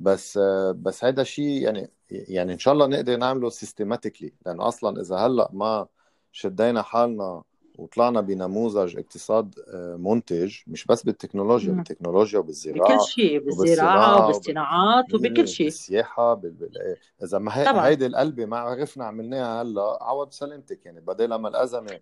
بس 0.00 0.38
بس 0.74 1.04
هذا 1.04 1.22
الشيء 1.22 1.62
يعني 1.62 1.90
يعني 2.10 2.52
إن 2.52 2.58
شاء 2.58 2.74
الله 2.74 2.86
نقدر 2.86 3.16
نعمله 3.16 3.48
systematically 3.48 4.32
لأنه 4.46 4.68
أصلا 4.68 5.00
إذا 5.00 5.16
هلأ 5.16 5.50
ما 5.52 5.86
شدينا 6.32 6.82
حالنا 6.82 7.42
وطلعنا 7.78 8.20
بنموذج 8.20 8.96
اقتصاد 8.96 9.54
آه، 9.68 9.96
منتج 9.96 10.56
مش 10.66 10.86
بس 10.86 11.02
بالتكنولوجيا 11.02 11.70
مم. 11.70 11.76
بالتكنولوجيا 11.76 12.38
وبالزراعة 12.38 12.96
بكل 12.96 13.06
شيء 13.06 13.38
بالزراعة 13.38 14.24
وبالصناعات 14.24 15.14
وبكل 15.14 15.48
شيء 15.48 15.66
بالسياحة 15.66 16.34
بال... 16.34 16.50
بال... 16.50 16.96
إذا 17.22 17.38
ما 17.38 17.58
هي... 17.58 17.90
هيدي 17.90 18.06
القلبة 18.06 18.46
ما 18.46 18.58
عرفنا 18.58 19.04
عملناها 19.04 19.62
هلأ 19.62 19.98
عوض 20.00 20.30
سلامتك 20.32 20.86
يعني 20.86 21.00
بدل 21.00 21.34
ما 21.34 21.48
الأزمة 21.48 22.00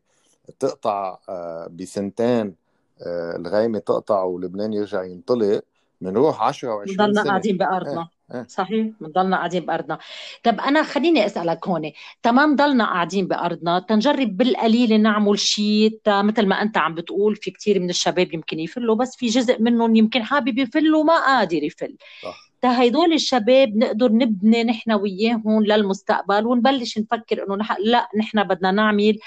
تقطع 0.58 1.18
آه، 1.28 1.68
بسنتين 1.70 2.54
آه، 3.02 3.36
الغيمة 3.36 3.78
تقطع 3.78 4.22
ولبنان 4.22 4.72
يرجع 4.72 5.04
ينطلق 5.04 5.62
بنروح 6.04 6.42
10 6.42 6.84
و20 6.84 6.96
سنة. 6.96 7.22
قاعدين 7.22 7.56
بأرضنا. 7.56 8.08
إيه. 8.34 8.46
صحيح؟ 8.48 8.86
بنضلنا 9.00 9.36
قاعدين 9.36 9.66
بأرضنا. 9.66 9.98
طب 10.42 10.60
أنا 10.60 10.82
خليني 10.82 11.26
أسألك 11.26 11.68
هون. 11.68 11.92
تمام 12.22 12.56
ضلنا 12.56 12.84
قاعدين 12.84 13.28
بأرضنا. 13.28 13.78
تنجرب 13.78 14.36
بالقليل 14.36 15.02
نعمل 15.02 15.38
شيء 15.38 16.00
مثل 16.06 16.46
ما 16.46 16.62
أنت 16.62 16.78
عم 16.78 16.94
بتقول 16.94 17.36
في 17.36 17.50
كثير 17.50 17.80
من 17.80 17.90
الشباب 17.90 18.34
يمكن 18.34 18.58
يفلوا 18.58 18.94
بس 18.94 19.16
في 19.16 19.26
جزء 19.26 19.62
منهم 19.62 19.96
يمكن 19.96 20.22
حابب 20.22 20.58
يفل 20.58 20.94
وما 20.94 21.26
قادر 21.26 21.62
يفل. 21.62 21.96
صح. 22.22 22.44
هدول 22.66 23.12
الشباب 23.12 23.76
نقدر 23.76 24.12
نبني 24.12 24.64
نحن 24.64 24.92
وياهم 24.92 25.64
للمستقبل 25.64 26.46
ونبلش 26.46 26.98
نفكر 26.98 27.44
إنه 27.46 27.56
نح... 27.56 27.76
لا 27.80 28.08
نحن 28.18 28.44
بدنا 28.44 28.70
نعمل 28.70 29.18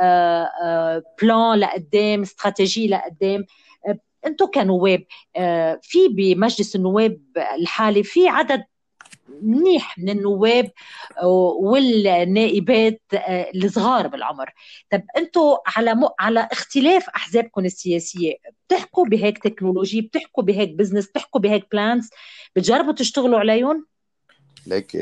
آه 0.00 0.50
آه 0.62 1.02
بلان 1.22 1.58
لقدام 1.58 2.22
استراتيجيه 2.22 2.88
لقدام. 2.88 3.44
أنتم 4.26 4.46
كنواب 4.46 5.04
آه، 5.36 5.80
في 5.82 6.08
بمجلس 6.08 6.76
النواب 6.76 7.20
الحالي 7.58 8.02
في 8.02 8.28
عدد 8.28 8.64
منيح 9.42 9.98
من 9.98 10.08
النواب 10.08 10.70
آه، 11.22 11.56
والنائبات 11.60 13.02
آه، 13.14 13.50
الصغار 13.54 14.06
بالعمر. 14.06 14.52
طب 14.90 15.02
أنتم 15.16 15.56
على 15.66 15.94
م... 15.94 16.08
على 16.20 16.48
اختلاف 16.52 17.08
أحزابكم 17.08 17.64
السياسية 17.64 18.34
بتحكوا 18.68 19.06
بهيك 19.06 19.38
technology 19.38 20.00
بتحكوا 20.00 20.42
بهيك 20.42 20.74
business 20.74 21.06
بتحكوا 21.06 21.40
بهيك 21.40 21.66
plans 21.72 22.10
بتجربوا 22.56 22.92
تشتغلوا 22.92 23.38
عليهم 23.38 23.86
ليك 24.66 24.96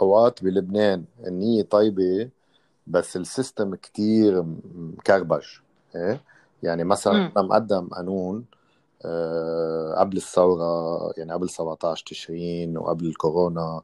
اوقات 0.00 0.44
بلبنان 0.44 1.04
النية 1.26 1.62
طيبة 1.62 2.28
بس 2.86 3.16
ال 3.16 3.24
system 3.24 3.74
كتير 3.74 4.44
مكربج 4.74 5.44
إيه؟ 5.96 6.20
يعني 6.62 6.84
مثلا 6.84 7.32
أنا 7.36 7.42
مقدم 7.42 7.88
قانون 7.88 8.44
آه، 9.04 9.94
قبل 9.98 10.16
الثورة 10.16 11.12
يعني 11.16 11.32
قبل 11.32 11.50
17 11.50 12.04
تشرين 12.06 12.78
وقبل 12.78 13.06
الكورونا 13.06 13.82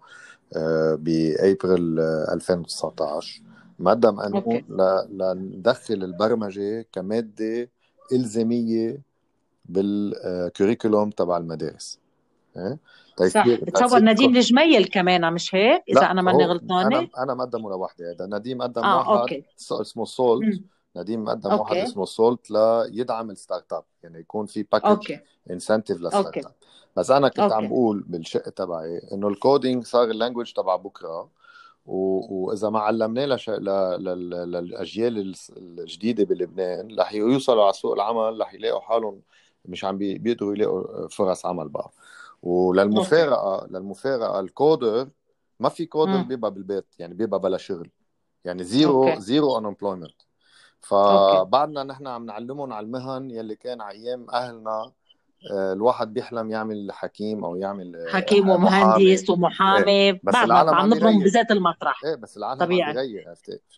آه، 0.56 0.94
بأبريل 0.94 2.00
2019 2.00 3.42
مقدم 3.78 4.20
قانون 4.20 4.64
لندخل 5.10 5.94
البرمجة 5.94 6.86
كمادة 6.92 7.70
إلزامية 8.12 9.02
بال 9.64 9.88
curriculum 9.88 11.10
تبع 11.10 11.36
المدارس. 11.36 11.98
إيه؟ 12.56 12.78
صح. 13.28 13.48
بتصور 13.48 14.00
نديم 14.00 14.36
الجميل 14.36 14.84
كمان 14.84 15.32
مش 15.32 15.54
هيك؟ 15.54 15.82
إذا 15.88 16.10
أنا 16.10 16.22
ماني 16.22 16.44
غلطانة؟ 16.44 16.98
أنا 16.98 17.08
أنا 17.18 17.34
مقدم 17.34 17.64
ولا 17.64 17.74
وحده 17.74 18.10
هذا 18.10 18.26
نديم 18.38 18.62
قدم 18.62 18.82
آه، 18.82 18.96
واحد 18.96 19.20
okay. 19.20 19.44
اسمه 19.70 20.04
سولت 20.04 20.60
نديم 20.96 21.24
مقدم 21.24 21.50
okay. 21.50 21.62
واحد 21.62 21.76
اسمه 21.76 22.04
سولت 22.04 22.50
ليدعم 22.50 23.30
ال 23.30 23.72
startup 23.72 23.84
يعني 24.02 24.18
يكون 24.18 24.46
في 24.46 24.62
package 24.62 25.16
incentive 25.50 26.00
لل 26.00 26.36
startup. 26.36 26.52
بس 26.96 27.10
أنا 27.10 27.28
كنت 27.28 27.38
okay. 27.38 27.54
عم 27.54 27.68
بقول 27.68 28.04
بالشق 28.06 28.48
تبعي 28.48 28.98
إنه 29.12 29.28
ال 29.28 29.36
coding 29.36 29.84
صار 29.84 30.04
ال 30.10 30.15
language 30.15 30.52
تبع 30.52 30.76
بكرة 30.76 31.28
و... 31.86 31.96
وإذا 32.46 32.70
ما 32.70 32.78
علمناه 32.78 33.26
لش... 33.26 33.50
ل... 33.50 33.64
ل... 34.04 34.30
للأجيال 34.30 35.34
الجديدة 35.56 36.24
بلبنان 36.24 37.00
رح 37.00 37.14
يوصلوا 37.14 37.64
على 37.64 37.72
سوق 37.72 37.92
العمل 37.92 38.40
رح 38.40 38.54
يلاقوا 38.54 38.80
حالهم 38.80 39.20
مش 39.64 39.84
عم 39.84 39.98
بيقدروا 39.98 40.54
يلاقوا 40.54 41.08
فرص 41.08 41.46
عمل 41.46 41.68
بقى. 41.68 41.90
وللمفارقة 42.42 43.66
للمفارقة 43.70 44.40
ال 44.40 44.51
coder 44.51 45.08
ما 45.60 45.68
في 45.68 45.86
coder 45.86 46.22
بيبقى 46.22 46.50
بالبيت 46.50 46.86
يعني 46.98 47.14
بيبقى 47.14 47.40
بلا 47.40 47.56
شغل. 47.56 47.90
يعني 48.44 48.64
zero 48.64 49.08
okay. 49.08 49.20
zero 49.20 49.58
unemployment 49.58 50.14
فبعدنا 50.84 51.82
نحن 51.82 52.06
عم 52.06 52.26
نعلمهم 52.26 52.72
على 52.72 52.86
المهن 52.86 53.30
يلي 53.30 53.56
كان 53.56 53.80
على 53.80 53.98
أيام 53.98 54.30
أهلنا 54.30 54.92
آه، 55.52 55.72
الواحد 55.72 56.14
بيحلم 56.14 56.50
يعمل 56.50 56.92
حكيم 56.92 57.44
أو 57.44 57.56
يعمل 57.56 58.06
حكيم 58.08 58.48
ومهندس 58.48 59.30
ومحامي. 59.30 59.90
إيه. 59.92 60.20
بس 60.24 60.34
العالم 60.34 60.74
عم 60.74 60.94
نضرب 60.94 61.12
بذات 61.24 61.50
المطرح. 61.50 62.04
إيه 62.04 62.14
بس 62.14 62.36
العالم 62.36 62.60
طبيعي. 62.60 63.24
عم 63.28 63.34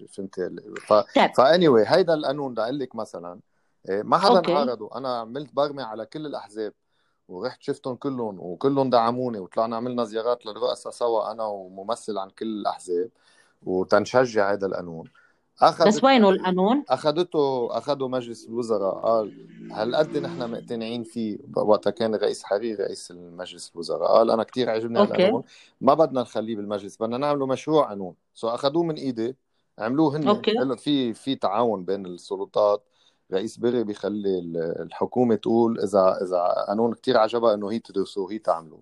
فهمت 0.08 0.40
ف 0.88 0.92
فاني 1.36 1.68
واي 1.68 1.84
هيدا 1.86 2.14
القانون 2.14 2.54
بقول 2.54 2.78
لك 2.78 2.94
مثلا 2.94 3.40
إيه، 3.88 4.02
ما 4.02 4.18
حدا 4.18 4.58
عارضه 4.58 4.90
أنا 4.94 5.18
عملت 5.18 5.54
برمي 5.54 5.82
على 5.82 6.06
كل 6.06 6.26
الأحزاب 6.26 6.72
ورحت 7.28 7.62
شفتهم 7.62 7.96
كلهم 7.96 8.40
وكلهم 8.40 8.90
دعموني 8.90 9.38
وطلعنا 9.38 9.76
عملنا 9.76 10.04
زيارات 10.04 10.46
للرؤساء 10.46 10.92
سوا 10.92 11.32
أنا 11.32 11.44
وممثل 11.44 12.18
عن 12.18 12.30
كل 12.30 12.46
الأحزاب 12.46 13.10
وتنشجع 13.62 14.52
هذا 14.52 14.66
القانون. 14.66 15.10
أخذ 15.62 15.86
بس 15.86 16.04
وينه 16.04 16.28
القانون؟ 16.28 16.84
اخذته 16.88 17.68
اخذه 17.70 18.08
مجلس 18.08 18.48
الوزراء 18.48 18.94
قال 18.94 19.46
هالقد 19.72 20.16
نحن 20.16 20.50
مقتنعين 20.50 21.02
فيه؟ 21.02 21.38
وقتها 21.56 21.90
كان 21.90 22.14
رئيس 22.14 22.44
حرير 22.44 22.80
رئيس 22.80 23.10
المجلس 23.10 23.72
الوزراء 23.74 24.12
قال 24.12 24.30
أنا 24.30 24.42
كثير 24.42 24.70
عجبني 24.70 25.02
القانون 25.02 25.42
ما 25.80 25.94
بدنا 25.94 26.20
نخليه 26.20 26.56
بالمجلس 26.56 26.96
بدنا 26.96 27.18
نعمله 27.18 27.46
مشروع 27.46 27.88
قانون. 27.88 28.14
so 28.34 28.48
أخذوه 28.48 28.82
من 28.82 28.94
إيدي 28.94 29.36
عملوه 29.78 30.16
هن. 30.16 30.28
okay. 30.28 30.76
في 30.76 31.14
في 31.14 31.34
تعاون 31.34 31.84
بين 31.84 32.06
السلطات. 32.06 32.82
رئيس 33.32 33.56
بري 33.56 33.84
بيخلي 33.84 34.38
الحكومة 34.80 35.34
تقول 35.34 35.80
اذا 35.80 36.18
إذا 36.22 36.64
قانون 36.68 36.94
كثير 36.94 37.16
عجبها 37.16 37.54
إنه 37.54 37.70
هي 37.70 37.78
تدرسه 37.78 38.20
وهي 38.20 38.38
تعمله. 38.38 38.80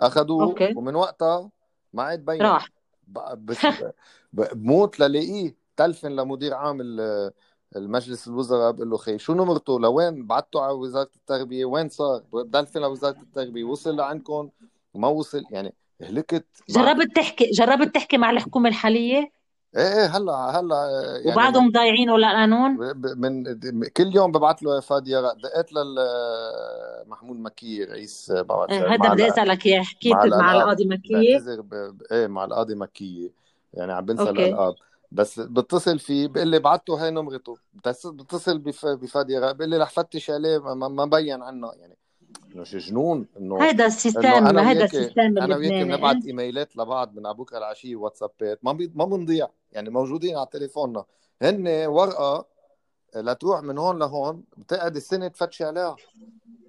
أخذوه 0.00 0.44
okay. 0.44 0.74
ومن 0.76 0.94
وقتها 0.94 1.50
ما 1.92 2.02
عاد 2.02 2.24
بين. 2.24 2.42
راح. 2.42 2.68
بموت 4.32 5.00
للاقيه. 5.00 5.63
تلفن 5.76 6.16
لمدير 6.16 6.54
عام 6.54 6.80
المجلس 7.76 8.28
الوزراء 8.28 8.72
بقول 8.72 8.90
له 8.90 8.96
خي 8.96 9.18
شو 9.18 9.34
نمرته؟ 9.34 9.80
لوين؟ 9.80 10.26
بعته 10.26 10.60
على 10.62 10.72
وزارة 10.72 11.10
التربية؟ 11.16 11.64
وين 11.64 11.88
صار؟ 11.88 12.22
تلفن 12.34 12.80
لوزارة 12.80 13.20
التربية 13.20 13.64
وصل 13.64 13.96
لعندكم؟ 13.96 14.48
ما 14.94 15.08
وصل. 15.08 15.44
يعني 15.50 15.74
هلكت 16.02 16.46
جربت 16.68 17.16
تحكي 17.16 17.50
جربت 17.50 17.94
تحكي 17.94 18.18
مع 18.18 18.30
الحكومة 18.30 18.68
الحالية؟ 18.68 19.30
إيه 19.76 20.00
إيه 20.00 20.06
هلا 20.06 20.32
هلأ 20.32 20.74
يعني 21.24 21.32
وبعدهم 21.32 21.70
ضايعينه 21.70 22.18
للقانون 22.18 22.78
من 23.16 23.42
كل 23.88 24.14
يوم 24.14 24.32
ببعث 24.32 24.62
له 24.62 24.80
فادي 24.80 25.12
دقيت 25.20 25.72
لمحمود 25.72 27.36
مكي 27.36 27.84
رئيس 27.84 28.32
بعرف 28.32 28.70
إيه 28.70 28.94
هذا 28.94 29.12
بدي 29.12 29.28
أسألك 29.28 29.66
إياه. 29.66 29.82
حكيت 29.82 30.14
مع, 30.14 30.26
مع 30.26 30.52
القاضي 30.52 30.84
مكي 30.84 31.38
إيه 32.12 32.26
مع 32.26 32.44
القاضي 32.44 32.74
مكي 32.74 33.32
يعني 33.74 33.92
عم 33.92 34.04
بنسى 34.04 34.30
الالقاب 34.30 34.74
بس 35.14 35.40
بتصل 35.40 35.98
فيه 35.98 36.28
بقول 36.28 36.48
لي 36.48 36.58
بعته 36.58 37.06
هي 37.06 37.10
نمرته. 37.10 37.56
بتصل 37.74 38.58
بفادي 38.58 39.40
بقول 39.40 39.70
لي 39.70 39.78
رح 39.78 39.90
فتش 39.90 40.30
عليه 40.30 40.58
ما 40.74 41.04
بين 41.04 41.42
عنه 41.42 41.72
يعني 41.72 41.96
إنه 42.54 42.64
شو 42.64 42.78
جنون 42.78 43.26
إنه 43.38 43.62
هذا 43.62 43.86
ال 43.86 43.92
system 43.92 44.26
هذا 44.58 44.84
ال 44.84 44.89
system 44.89 45.20
أنا 45.20 45.56
وياك 45.56 45.86
بنبعت 45.86 46.24
إيميلات 46.26 46.76
لبعض 46.76 47.14
من 47.14 47.22
بكرة 47.32 47.58
لعشية 47.58 47.96
واتسابات 47.96 48.58
ما 48.62 48.72
بي... 48.72 48.92
ما 48.94 49.04
بنضيع 49.04 49.48
يعني 49.72 49.90
موجودين 49.90 50.36
على 50.36 50.46
تليفوننا. 50.52 51.04
هن 51.42 51.68
ورقة 51.86 52.46
لتروح 53.16 53.62
من 53.62 53.78
هون 53.78 53.98
لهون 53.98 54.42
بتقعد 54.56 54.96
السنة 54.96 55.28
تفتشي 55.28 55.64
عليها. 55.64 55.96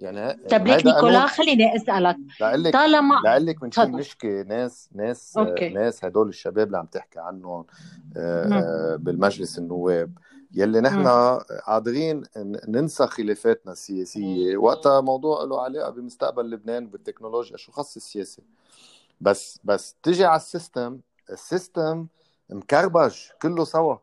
يعني 0.00 0.48
طيب 0.48 0.66
ليك 0.66 0.86
نيكولا 0.86 1.26
خليني 1.26 1.76
أسألك. 1.76 2.16
لك 2.40 2.72
طالما 2.72 3.20
لقول 3.24 3.46
لك 3.46 3.62
من 3.62 3.72
شو 3.72 3.84
بنشكي 3.84 4.42
ناس 4.42 4.88
ناس 4.94 5.36
okay. 5.38 5.68
ناس 5.68 6.04
هدول 6.04 6.28
الشباب 6.28 6.66
اللي 6.66 6.78
عم 6.78 6.86
تحكي 6.86 7.18
عنهم 7.18 7.64
آه، 8.16 8.96
بالمجلس 8.96 9.58
النواب. 9.58 10.18
يلي 10.52 10.80
نحن 10.80 11.06
قادرين 11.66 12.22
ننسى 12.68 13.06
خلافاتنا 13.06 13.72
السياسية. 13.72 14.56
وقتها 14.56 15.00
موضوع 15.00 15.44
له 15.44 15.62
علاقة 15.62 15.90
بمستقبل 15.90 16.50
لبنان 16.50 16.84
وبالتكنولوجيا 16.84 17.56
شو 17.56 17.72
خص 17.72 17.96
السياسة؟ 17.96 18.42
بس 19.20 19.60
بس 19.64 19.96
تجي 20.02 20.24
على 20.24 20.36
ال 20.36 20.45
system 20.45 21.00
ال 21.30 21.41
system 21.41 22.06
مكربج 22.50 23.14
كله 23.42 23.64
سوا. 23.64 23.96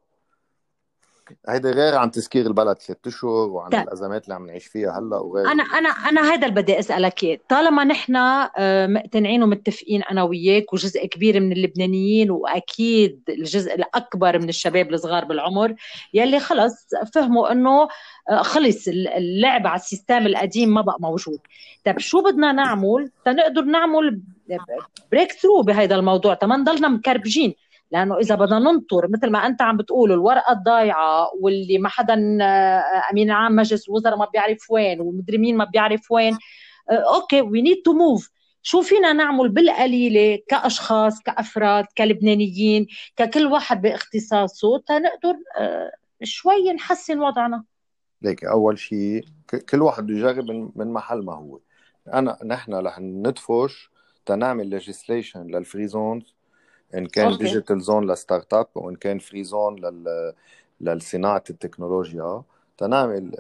هيدا 1.50 1.72
غير 1.72 1.96
عن 1.96 2.12
تسكير 2.12 2.46
البلد 2.46 2.78
ثلاث 2.78 2.98
أشهر 3.08 3.50
وعن 3.50 3.70
طيب. 3.70 3.82
الأزمات 3.82 4.24
اللي 4.24 4.36
عم 4.36 4.46
نعيش 4.46 4.66
فيها 4.66 5.00
هلأ 5.00 5.18
وغير 5.18 5.52
أنا 5.52 5.64
أنا 5.64 5.90
أنا 5.90 6.22
هذا 6.22 6.48
اللي 6.48 6.62
بدي 6.62 6.80
أسألك 6.80 7.24
إياه. 7.24 7.40
طالما 7.50 7.84
نحن 7.84 8.16
آه، 8.16 8.88
مقتنعين 8.88 9.44
ومتفقين 9.44 10.04
أنا 10.04 10.24
وياك 10.24 10.74
وجزء 10.74 11.06
كبير 11.06 11.40
من 11.40 11.52
اللبنانيين 11.52 12.32
وأكيد 12.32 13.22
الجزء 13.30 13.76
الأكبر 13.76 14.40
من 14.40 14.50
الشباب 14.50 14.94
الصغار 14.94 15.26
بالعمر 15.26 15.76
يلي 16.14 16.40
خلص 16.40 16.88
فهموا 17.14 17.52
إنه 17.52 17.88
آه، 18.30 18.42
خلص 18.42 18.88
اللعب 18.88 19.68
على 19.68 19.80
ال 19.80 19.87
system 19.87 20.28
القديم 20.28 20.74
ما 20.74 20.82
بقى 20.82 20.98
موجود. 21.00 21.40
طيب 21.86 22.00
شو 22.00 22.22
بدنا 22.22 22.52
نعمل؟ 22.52 23.12
تنقدر 23.26 23.62
نعمل 23.62 24.22
breakthrough 25.12 25.62
بهذا 25.62 25.96
الموضوع. 25.96 26.34
تما 26.34 26.58
نضلنا 26.58 26.88
مكربجين. 26.88 27.54
لأنه 27.94 28.18
إذا 28.18 28.36
بدنا 28.36 28.60
ننطر 28.60 29.08
مثل 29.08 29.30
ما 29.30 29.48
أنت 29.48 29.62
عم 29.62 29.78
بتقول 29.78 30.12
الورقة 30.12 30.52
الضايعة 30.52 31.30
واللي 31.42 31.78
ما 31.78 31.90
حدا 31.90 32.38
آه، 32.42 33.02
أمين 33.12 33.32
عام 33.32 33.56
مجلس 33.56 33.90
الوزراء 33.90 34.18
ما 34.18 34.26
بيعرف 34.34 34.72
وين 34.72 35.02
ومدري 35.02 35.38
مين 35.38 35.58
ما 35.58 35.66
بيعرف 35.66 36.12
وين 36.12 36.38
آه، 36.92 37.16
okay 37.16 37.42
we 37.42 37.62
need 37.62 37.82
to 37.86 37.94
move 37.94 38.30
شو 38.62 38.82
فينا 38.82 39.14
نعمل 39.14 39.50
بالقليلة 39.50 40.40
كأشخاص 40.48 41.22
كأفراد 41.22 41.86
كلبنانيين 41.98 42.88
ككل 43.16 43.46
واحد 43.46 43.82
باختصاصه 43.82 44.78
تنقدر 44.88 45.36
آه، 45.58 45.92
شوي 46.24 46.74
نحسن 46.74 47.20
وضعنا. 47.20 47.64
ليك 48.22 48.46
أول 48.46 48.80
شيء 48.80 49.26
كل 49.70 49.82
واحد 49.82 50.10
يجرب 50.10 50.72
من 50.76 50.94
محل 50.94 51.18
ما 51.18 51.34
هو. 51.34 51.60
أنا 52.14 52.38
نحن 52.46 52.74
رح 52.74 53.00
ندفش 53.00 53.90
تنعمل 54.26 54.68
legislation 54.68 55.48
لل 55.48 55.61
free 55.61 55.88
zones 55.88 56.36
إن 56.96 57.06
كان 57.06 57.38
digital 57.38 57.82
zone 57.82 58.12
ل 58.12 58.54
startup 58.54 58.68
وإن 58.76 58.96
كان 58.96 59.20
free 59.20 59.44
zone 59.44 59.76
لل 59.80 60.34
لصناعة 60.82 61.44
التكنولوجيا 61.50 62.44
تنعمل 62.78 63.32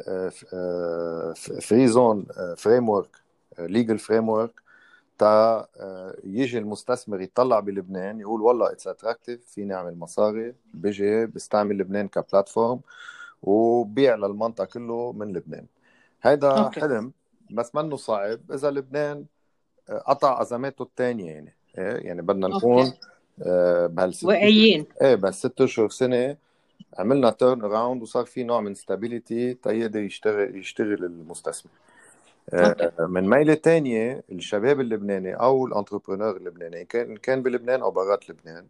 free 1.62 1.88
zone 1.88 2.25
framework 2.57 3.23
legal 3.59 3.99
framework 3.99 4.63
تا 5.17 5.67
آه، 5.77 6.15
يجي 6.23 6.57
المستثمر 6.57 7.21
يطلع 7.21 7.59
بلبنان 7.59 8.19
يقول 8.19 8.41
والله 8.41 8.71
it's 8.71 8.88
attractive 8.88 9.45
فيني 9.45 9.73
أعمل 9.73 9.97
مصاري 9.99 10.55
بيجي 10.73 11.25
بستعمل 11.25 11.77
لبنان 11.77 12.07
ك 12.07 12.15
platform 12.15 12.79
وبيع 13.43 14.15
للمنطقة 14.15 14.65
كله 14.65 15.11
من 15.11 15.33
لبنان 15.33 15.65
هيدا 16.23 16.57
okay. 16.57 16.81
حلم 16.81 17.11
بس 17.51 17.75
منه 17.75 17.95
صعب 17.95 18.51
إذا 18.51 18.71
لبنان 18.71 19.25
آه، 19.89 19.97
قطع 19.97 20.41
أزماته 20.41 20.83
الثانية 20.83 21.31
يعني 21.31 21.55
إيه؟ 21.77 22.07
يعني 22.07 22.21
بدنا 22.21 22.47
نكون 22.47 22.85
okay. 22.86 22.99
آه، 23.41 23.87
بهالست 23.87 24.23
واقعيين 24.23 24.85
إيه 25.01 25.15
بهالست 25.15 25.61
أشهر 25.61 25.89
سنة 25.89 26.36
عملنا 26.97 27.29
turnaround 27.30 28.01
وصار 28.01 28.25
في 28.25 28.43
نوع 28.43 28.61
من 28.61 28.73
stability 28.76 29.53
تيقدر 29.53 29.99
يشتغل 29.99 30.55
يشتغل 30.55 31.05
المستثمر. 31.05 31.71
آه 32.53 32.91
من 32.99 33.29
ميلة 33.29 33.53
تانية 33.53 34.23
الشباب 34.31 34.79
اللبناني 34.79 35.34
أو 35.34 35.65
ال 35.67 35.73
entrepreneur 35.73 36.38
اللبناني 36.38 36.86
كان 36.86 37.17
كان 37.17 37.41
بلبنان 37.43 37.81
أو 37.81 37.91
برات 37.91 38.29
لبنان 38.29 38.65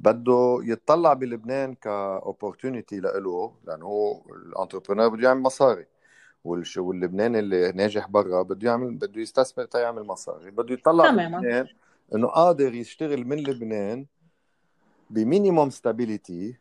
بده 0.00 0.58
يتطلع 0.62 1.12
بلبنان 1.12 1.74
ك 1.74 1.85
opportunity 1.85 3.00
لإله 3.00 3.52
لأنه 3.66 3.86
هو 3.86 4.20
ال 4.46 4.51
entrepreneur 4.51 5.08
بده 5.08 5.28
يعمل 5.28 5.40
مصاري 5.40 5.86
واللبناني 6.44 7.38
اللي 7.38 7.72
ناجح 7.72 8.08
برا 8.08 8.42
بده 8.42 8.68
يعمل 8.68 8.94
بده 8.94 9.20
يستثمر 9.20 9.64
تيعمل 9.64 10.02
مصاري. 10.02 10.50
بده 10.50 10.74
يطلع 10.74 11.10
لبنان 11.10 11.66
إنه 12.14 12.26
قادر 12.26 12.74
يشتغل 12.74 13.24
من 13.24 13.36
لبنان 13.36 14.06
ب 15.10 15.18
minimum 15.18 15.70
stability 15.70 16.56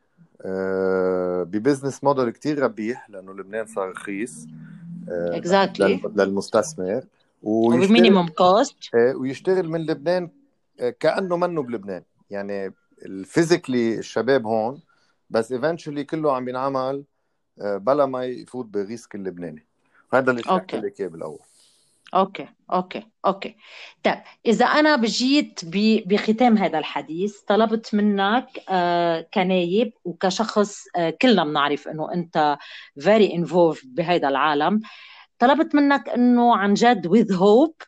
ب 1.45 1.52
business 1.52 2.03
model 2.03 2.29
كتير 2.29 2.59
ربيح 2.59 3.09
لأنه 3.09 3.33
لبنان 3.33 3.65
صار 3.65 3.89
رخيص 3.89 4.47
exactly 5.09 5.99
uh, 5.99 6.17
للمستثمر. 6.17 7.03
وب 7.43 7.62
minimum 7.62 8.27
cost 8.27 8.77
ويشتغل 8.95 9.69
من 9.69 9.85
لبنان 9.85 10.29
آه، 10.79 10.89
كأنه 10.89 11.37
منه 11.37 11.63
بلبنان. 11.63 12.03
يعني 12.29 12.73
ال 13.05 13.14
physically 13.14 13.99
الشباب 13.99 14.47
هون 14.47 14.81
بس 15.29 15.51
eventually 15.51 16.03
كله 16.03 16.35
عم 16.35 16.45
بينعمل 16.45 17.03
آه، 17.61 17.77
بلا 17.77 18.05
ما 18.05 18.25
يفوت 18.25 18.65
بال 18.65 18.82
risk 18.82 19.15
اللبناني 19.15 19.65
هذا 20.13 20.31
اللي 20.31 20.43
شرحت 20.43 20.75
لك 20.75 20.99
اياه 20.99 21.09
بالاول 21.09 21.39
okay 22.13 22.47
okay 22.73 23.03
okay. 23.25 23.55
طيب 24.03 24.17
إذا 24.45 24.65
أنا 24.65 24.95
بجيت 24.95 25.59
بختام 26.05 26.57
هذا 26.57 26.79
الحديث 26.79 27.39
طلبت 27.39 27.95
منك 27.95 28.47
آه 28.69 29.27
كنايب 29.33 29.93
وكشخص 30.05 30.83
آه 30.95 31.09
كلنا 31.09 31.43
بنعرف 31.43 31.87
إنه 31.87 32.13
أنت 32.13 32.57
very 32.99 33.33
involved 33.33 33.81
بهذا 33.85 34.27
العالم. 34.27 34.81
طلبت 35.39 35.75
منك 35.75 36.09
إنه 36.09 36.55
عن 36.55 36.73
جد 36.73 37.07
with 37.07 37.35
hope 37.35 37.87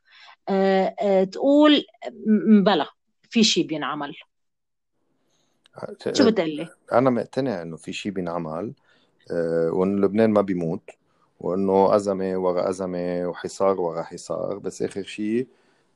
آه 0.50 1.24
تقول 1.24 1.86
بلا 2.66 2.86
في 3.30 3.44
شيء 3.44 3.68
بينعمل. 3.68 4.16
شو 6.14 6.26
بتقول 6.26 6.50
لي؟ 6.50 6.68
أنا 6.92 7.10
مقتنع 7.10 7.62
إنه 7.62 7.78
في 7.78 7.94
شيء 7.94 8.12
بينعمل 8.12 8.74
وانه 9.72 10.02
لبنان 10.02 10.30
ما 10.30 10.42
بيموت. 10.42 10.90
وإنه 11.40 11.96
أزمة 11.96 12.38
ورا 12.38 12.70
أزمة 12.70 13.28
وحصار 13.28 13.82
ورا 13.82 14.04
حصار. 14.04 14.58
بس 14.60 14.82
آخر 14.82 15.04
شيء 15.04 15.48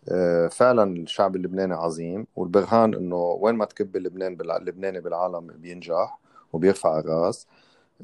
آه، 0.10 0.48
فعلا 0.48 0.84
الشعب 1.04 1.36
اللبناني 1.36 1.74
عظيم 1.74 2.28
والبرهان 2.36 2.94
إنه 2.96 3.16
وين 3.18 3.56
ما 3.56 3.66
تكب 3.66 3.98
لبنان 3.98 4.38
اللبناني 4.42 5.02
بالعالم 5.02 5.48
بينجح 5.48 6.20
وبيرفع 6.54 7.00
الرأس. 7.00 7.48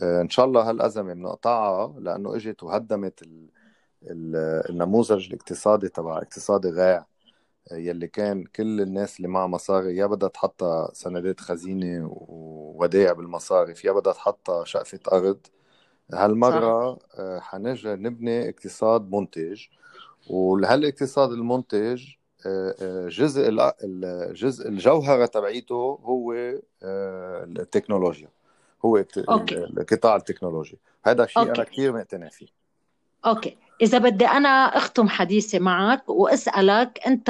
آه، 0.04 0.22
إن 0.22 0.30
شاء 0.30 0.46
الله 0.46 0.70
هالأزمة 0.70 1.14
بنقطعها 1.14 2.00
لأنه 2.00 2.36
إجت 2.36 2.64
وهدمت 2.64 3.24
النموذج 4.70 5.28
الاقتصادي 5.28 5.90
تبع 5.90 6.18
اقتصادي 6.18 6.70
غاع 6.72 7.08
آه، 7.72 7.76
يلي 7.76 8.08
كان 8.08 8.44
كل 8.46 8.82
الناس 8.82 9.18
اللي 9.18 9.28
معها 9.28 9.48
مصاري 9.48 9.98
يا 9.98 10.06
بدها 10.06 10.30
تحطها 10.30 10.92
سندات 10.94 11.40
خزينة 11.42 12.08
وودائع 12.12 13.14
بالمصارف 13.14 13.86
يا 13.86 13.92
بدها 13.92 14.14
تحطها 14.14 14.66
شقفة 14.66 15.00
أرض. 15.14 15.48
هالمرة 16.14 16.99
آه، 17.18 17.39
حنرجع 17.39 17.93
نبني 17.93 18.49
اقتصاد 18.49 19.12
منتج. 19.12 19.66
وهالاقتصاد 20.30 21.32
المنتج 21.32 22.07
آه، 22.45 22.76
آه، 22.82 23.07
جزء 23.07 23.49
الجزء 23.84 24.70
الجوهرة 24.70 25.26
تبعيته 25.26 25.99
هو 26.03 26.34
التكنولوجيا. 26.84 28.28
هو 28.86 29.03
okay. 29.30 29.58
القطاع 29.57 30.16
التكنولوجي 30.16 30.80
هذا 31.05 31.26
شيء 31.26 31.41
okay. 31.41 31.52
أنا 31.51 31.64
كثير 31.64 31.93
مقتنع 31.93 32.30
فيه. 32.30 32.47
okay. 33.26 33.58
إذا 33.82 33.98
بدي 33.98 34.26
أنا 34.28 34.78
أختم 34.78 35.10
حديثي 35.10 35.60
معك 35.60 36.10
وأسألك 36.10 37.00
أنت 37.08 37.30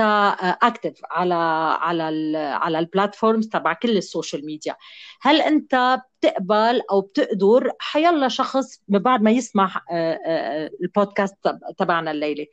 active 0.64 1.02
على 1.12 1.34
على 1.82 2.10
ال 2.10 2.36
على 2.36 2.80
ال 2.80 2.86
platforms 2.86 3.48
تبع 3.48 3.74
كل 3.74 3.98
ال 3.98 4.05
social 4.05 4.46
media. 4.46 4.76
هل 5.22 5.42
أنت 5.42 6.02
بتقبل 6.20 6.82
أو 6.92 7.02
بتقدر 7.02 7.72
حيلا 7.80 8.28
شخص 8.28 8.82
بعد 8.88 9.22
ما 9.22 9.32
يسمع 9.32 9.82
آه، 9.92 10.20
آه، 10.26 10.70
البودكاست 10.82 11.36
تبعنا 11.78 12.12
الليلة 12.12 12.46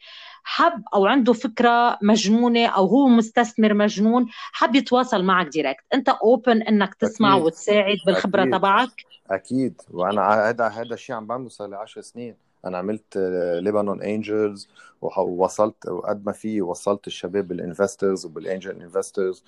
حب 0.45 0.83
أو 0.95 1.07
عنده 1.07 1.33
فكرة 1.33 1.99
مجنونة 2.03 2.67
أو 2.67 2.87
هو 2.87 3.09
مستثمر 3.09 3.75
مجنون 3.75 4.27
حب 4.53 4.75
يتواصل 4.75 5.25
معك 5.25 5.47
direct 5.47 5.85
أنت 5.95 6.09
open 6.09 6.63
إنك 6.63 6.95
تسمع 6.95 7.33
أكيد. 7.35 7.45
وتساعد 7.47 7.97
بالخبرة 8.07 8.43
أكيد. 8.43 8.53
تبعك؟ 8.53 8.91
أكيد. 9.31 9.81
وأنا 9.91 10.49
هذا 10.49 10.67
هذا 10.69 10.95
الشيء 10.95 11.17
عم 11.17 11.27
بعمله 11.27 11.49
صار 11.49 11.69
لي 11.69 11.77
10 11.77 12.01
سنين. 12.03 12.46
أنا 12.65 12.79
عملت 12.79 13.17
Lebanon 13.61 14.03
Angels 14.03 14.69
ووصلت 15.03 15.89
وقد 15.89 16.27
ما 16.27 16.33
في 16.33 16.63
وصلت 16.63 17.07
الشباب 17.07 17.49
بال 17.49 17.63
investors 17.63 18.27
وبال 18.27 18.48
angel 18.48 18.83
investors 18.83 19.45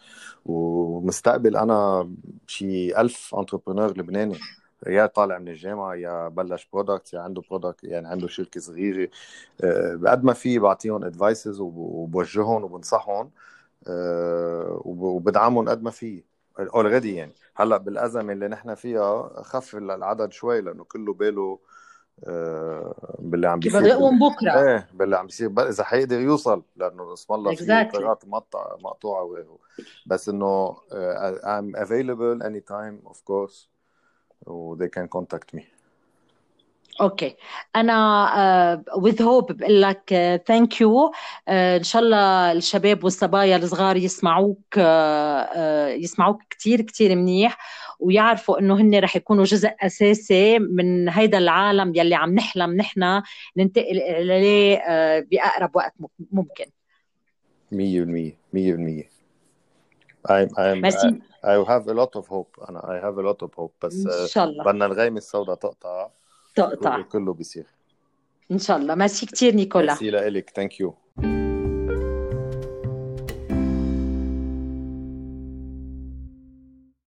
ومستقبل 0.47 1.57
أنا 1.57 2.11
شي 2.47 3.01
ألف 3.01 3.35
entrepreneur 3.35 3.99
لبناني. 3.99 4.39
يا 4.87 5.07
طالع 5.07 5.39
من 5.39 5.49
الجامعة 5.49 5.95
يا 5.95 6.29
بلش 6.29 6.69
product 6.73 7.13
يا 7.15 7.21
عنده 7.21 7.43
product 7.51 7.85
يعني 7.85 8.09
عنده 8.09 8.29
شركة 8.29 8.61
صغيرة. 8.61 9.11
آه، 9.65 10.01
قد 10.07 10.25
ما 10.25 10.33
في 10.33 10.59
بعطيهم 10.59 11.05
advices 11.05 11.61
وبوجههم 11.61 12.65
وبنصحهم. 12.65 13.31
آه، 13.89 14.83
وبدعمهم 14.85 15.69
قد 15.69 15.83
ما 15.83 15.91
في. 15.91 16.23
already 16.59 17.15
يعني. 17.15 17.33
هلأ 17.57 17.77
بالأزمة 17.77 18.33
اللي 18.33 18.49
نحن 18.49 18.75
فيها 18.75 19.43
خف 19.43 19.77
العدد 19.77 20.33
شوي 20.33 20.61
لأنه 20.61 20.85
كله 20.85 21.15
باله 21.15 21.59
باللي 23.19 23.49
عم 23.49 23.59
بيصير 23.59 23.81
بدأهم 23.81 24.19
بكرة. 24.19 24.51
إيه 24.51 24.89
باللي 24.95 25.17
عم 25.17 25.27
بيصير. 25.27 25.53
إذا 25.59 25.85
حيقدر 25.85 26.21
يوصل 26.21 26.63
لأنه 26.77 27.13
اسم 27.13 27.35
الله 27.35 27.55
في 27.55 27.73
قطارات 27.73 28.29
مقطع 28.29 28.77
مقطوعة 28.81 29.23
وغيره 29.23 29.59
بس 30.07 30.29
إنه 30.29 30.73
uh, 30.73 30.77
I'm 31.45 31.75
available 31.85 32.47
anytime 32.47 33.11
of 33.11 33.17
course. 33.17 33.69
و 34.47 34.77
they 34.77 34.89
can 34.89 35.09
contact 35.19 35.59
me. 35.59 35.63
okay 37.01 37.37
أنا 37.77 38.85
with 38.97 39.23
hope 39.23 39.53
بقول 39.53 39.83
لك 39.83 40.43
thank 40.47 40.81
you 40.81 41.13
إن 41.49 41.83
شاء 41.83 42.03
الله 42.03 42.53
الشباب 42.53 43.05
والصبايا 43.05 43.57
الصغار 43.57 43.97
يسمعوك 43.97 44.75
uh, 44.75 44.81
يسمعوك 45.89 46.43
كثير 46.51 46.81
كثير 46.81 47.17
منيح. 47.17 47.59
ويعرفوا 47.99 48.59
إنه 48.59 48.81
هن 48.81 48.99
رح 48.99 49.17
يكونوا 49.17 49.45
جزء 49.45 49.71
أساسي 49.81 50.59
من 50.59 51.09
هيدا 51.09 51.39
العالم 51.39 51.93
يلي 51.95 52.15
عم 52.15 52.35
نحلم 52.35 52.75
نحن 52.75 53.23
ننتقل 53.57 54.01
إليه 54.01 54.79
uh, 54.79 55.27
بأقرب 55.31 55.77
وقت 55.77 55.95
ممكن. 56.33 56.65
100% 57.73 57.77
100% 59.05 59.19
I'm, 60.29 60.49
I'm, 60.57 60.85
I, 60.85 61.21
I 61.45 61.55
have 61.65 61.87
a 61.89 61.95
lot 61.95 62.17
of 62.17 62.27
hope. 62.27 62.69
أنا 62.69 62.81
I 62.81 63.05
have 63.05 63.19
a 63.19 63.23
lot 63.23 63.47
of 63.47 63.55
hope. 63.55 63.87
بس 63.87 64.07
إن 64.07 64.27
شاء 64.29 64.45
الله. 64.45 64.65
بدنا 64.65 64.87
الغيمة 64.87 65.19
السوداء. 65.19 65.55
تقطع. 65.55 66.11
تقطع. 66.55 67.03
كله 67.03 67.33
بيصير. 67.33 67.67
إن 68.51 68.59
شاء 68.59 68.77
الله. 68.77 68.95
ميرسي 68.95 69.27
كثير 69.27 69.55
نيكولا. 69.55 69.93
ميرسي 69.93 70.11
لك 70.11 70.51
thank 70.51 70.81
you 70.81 70.95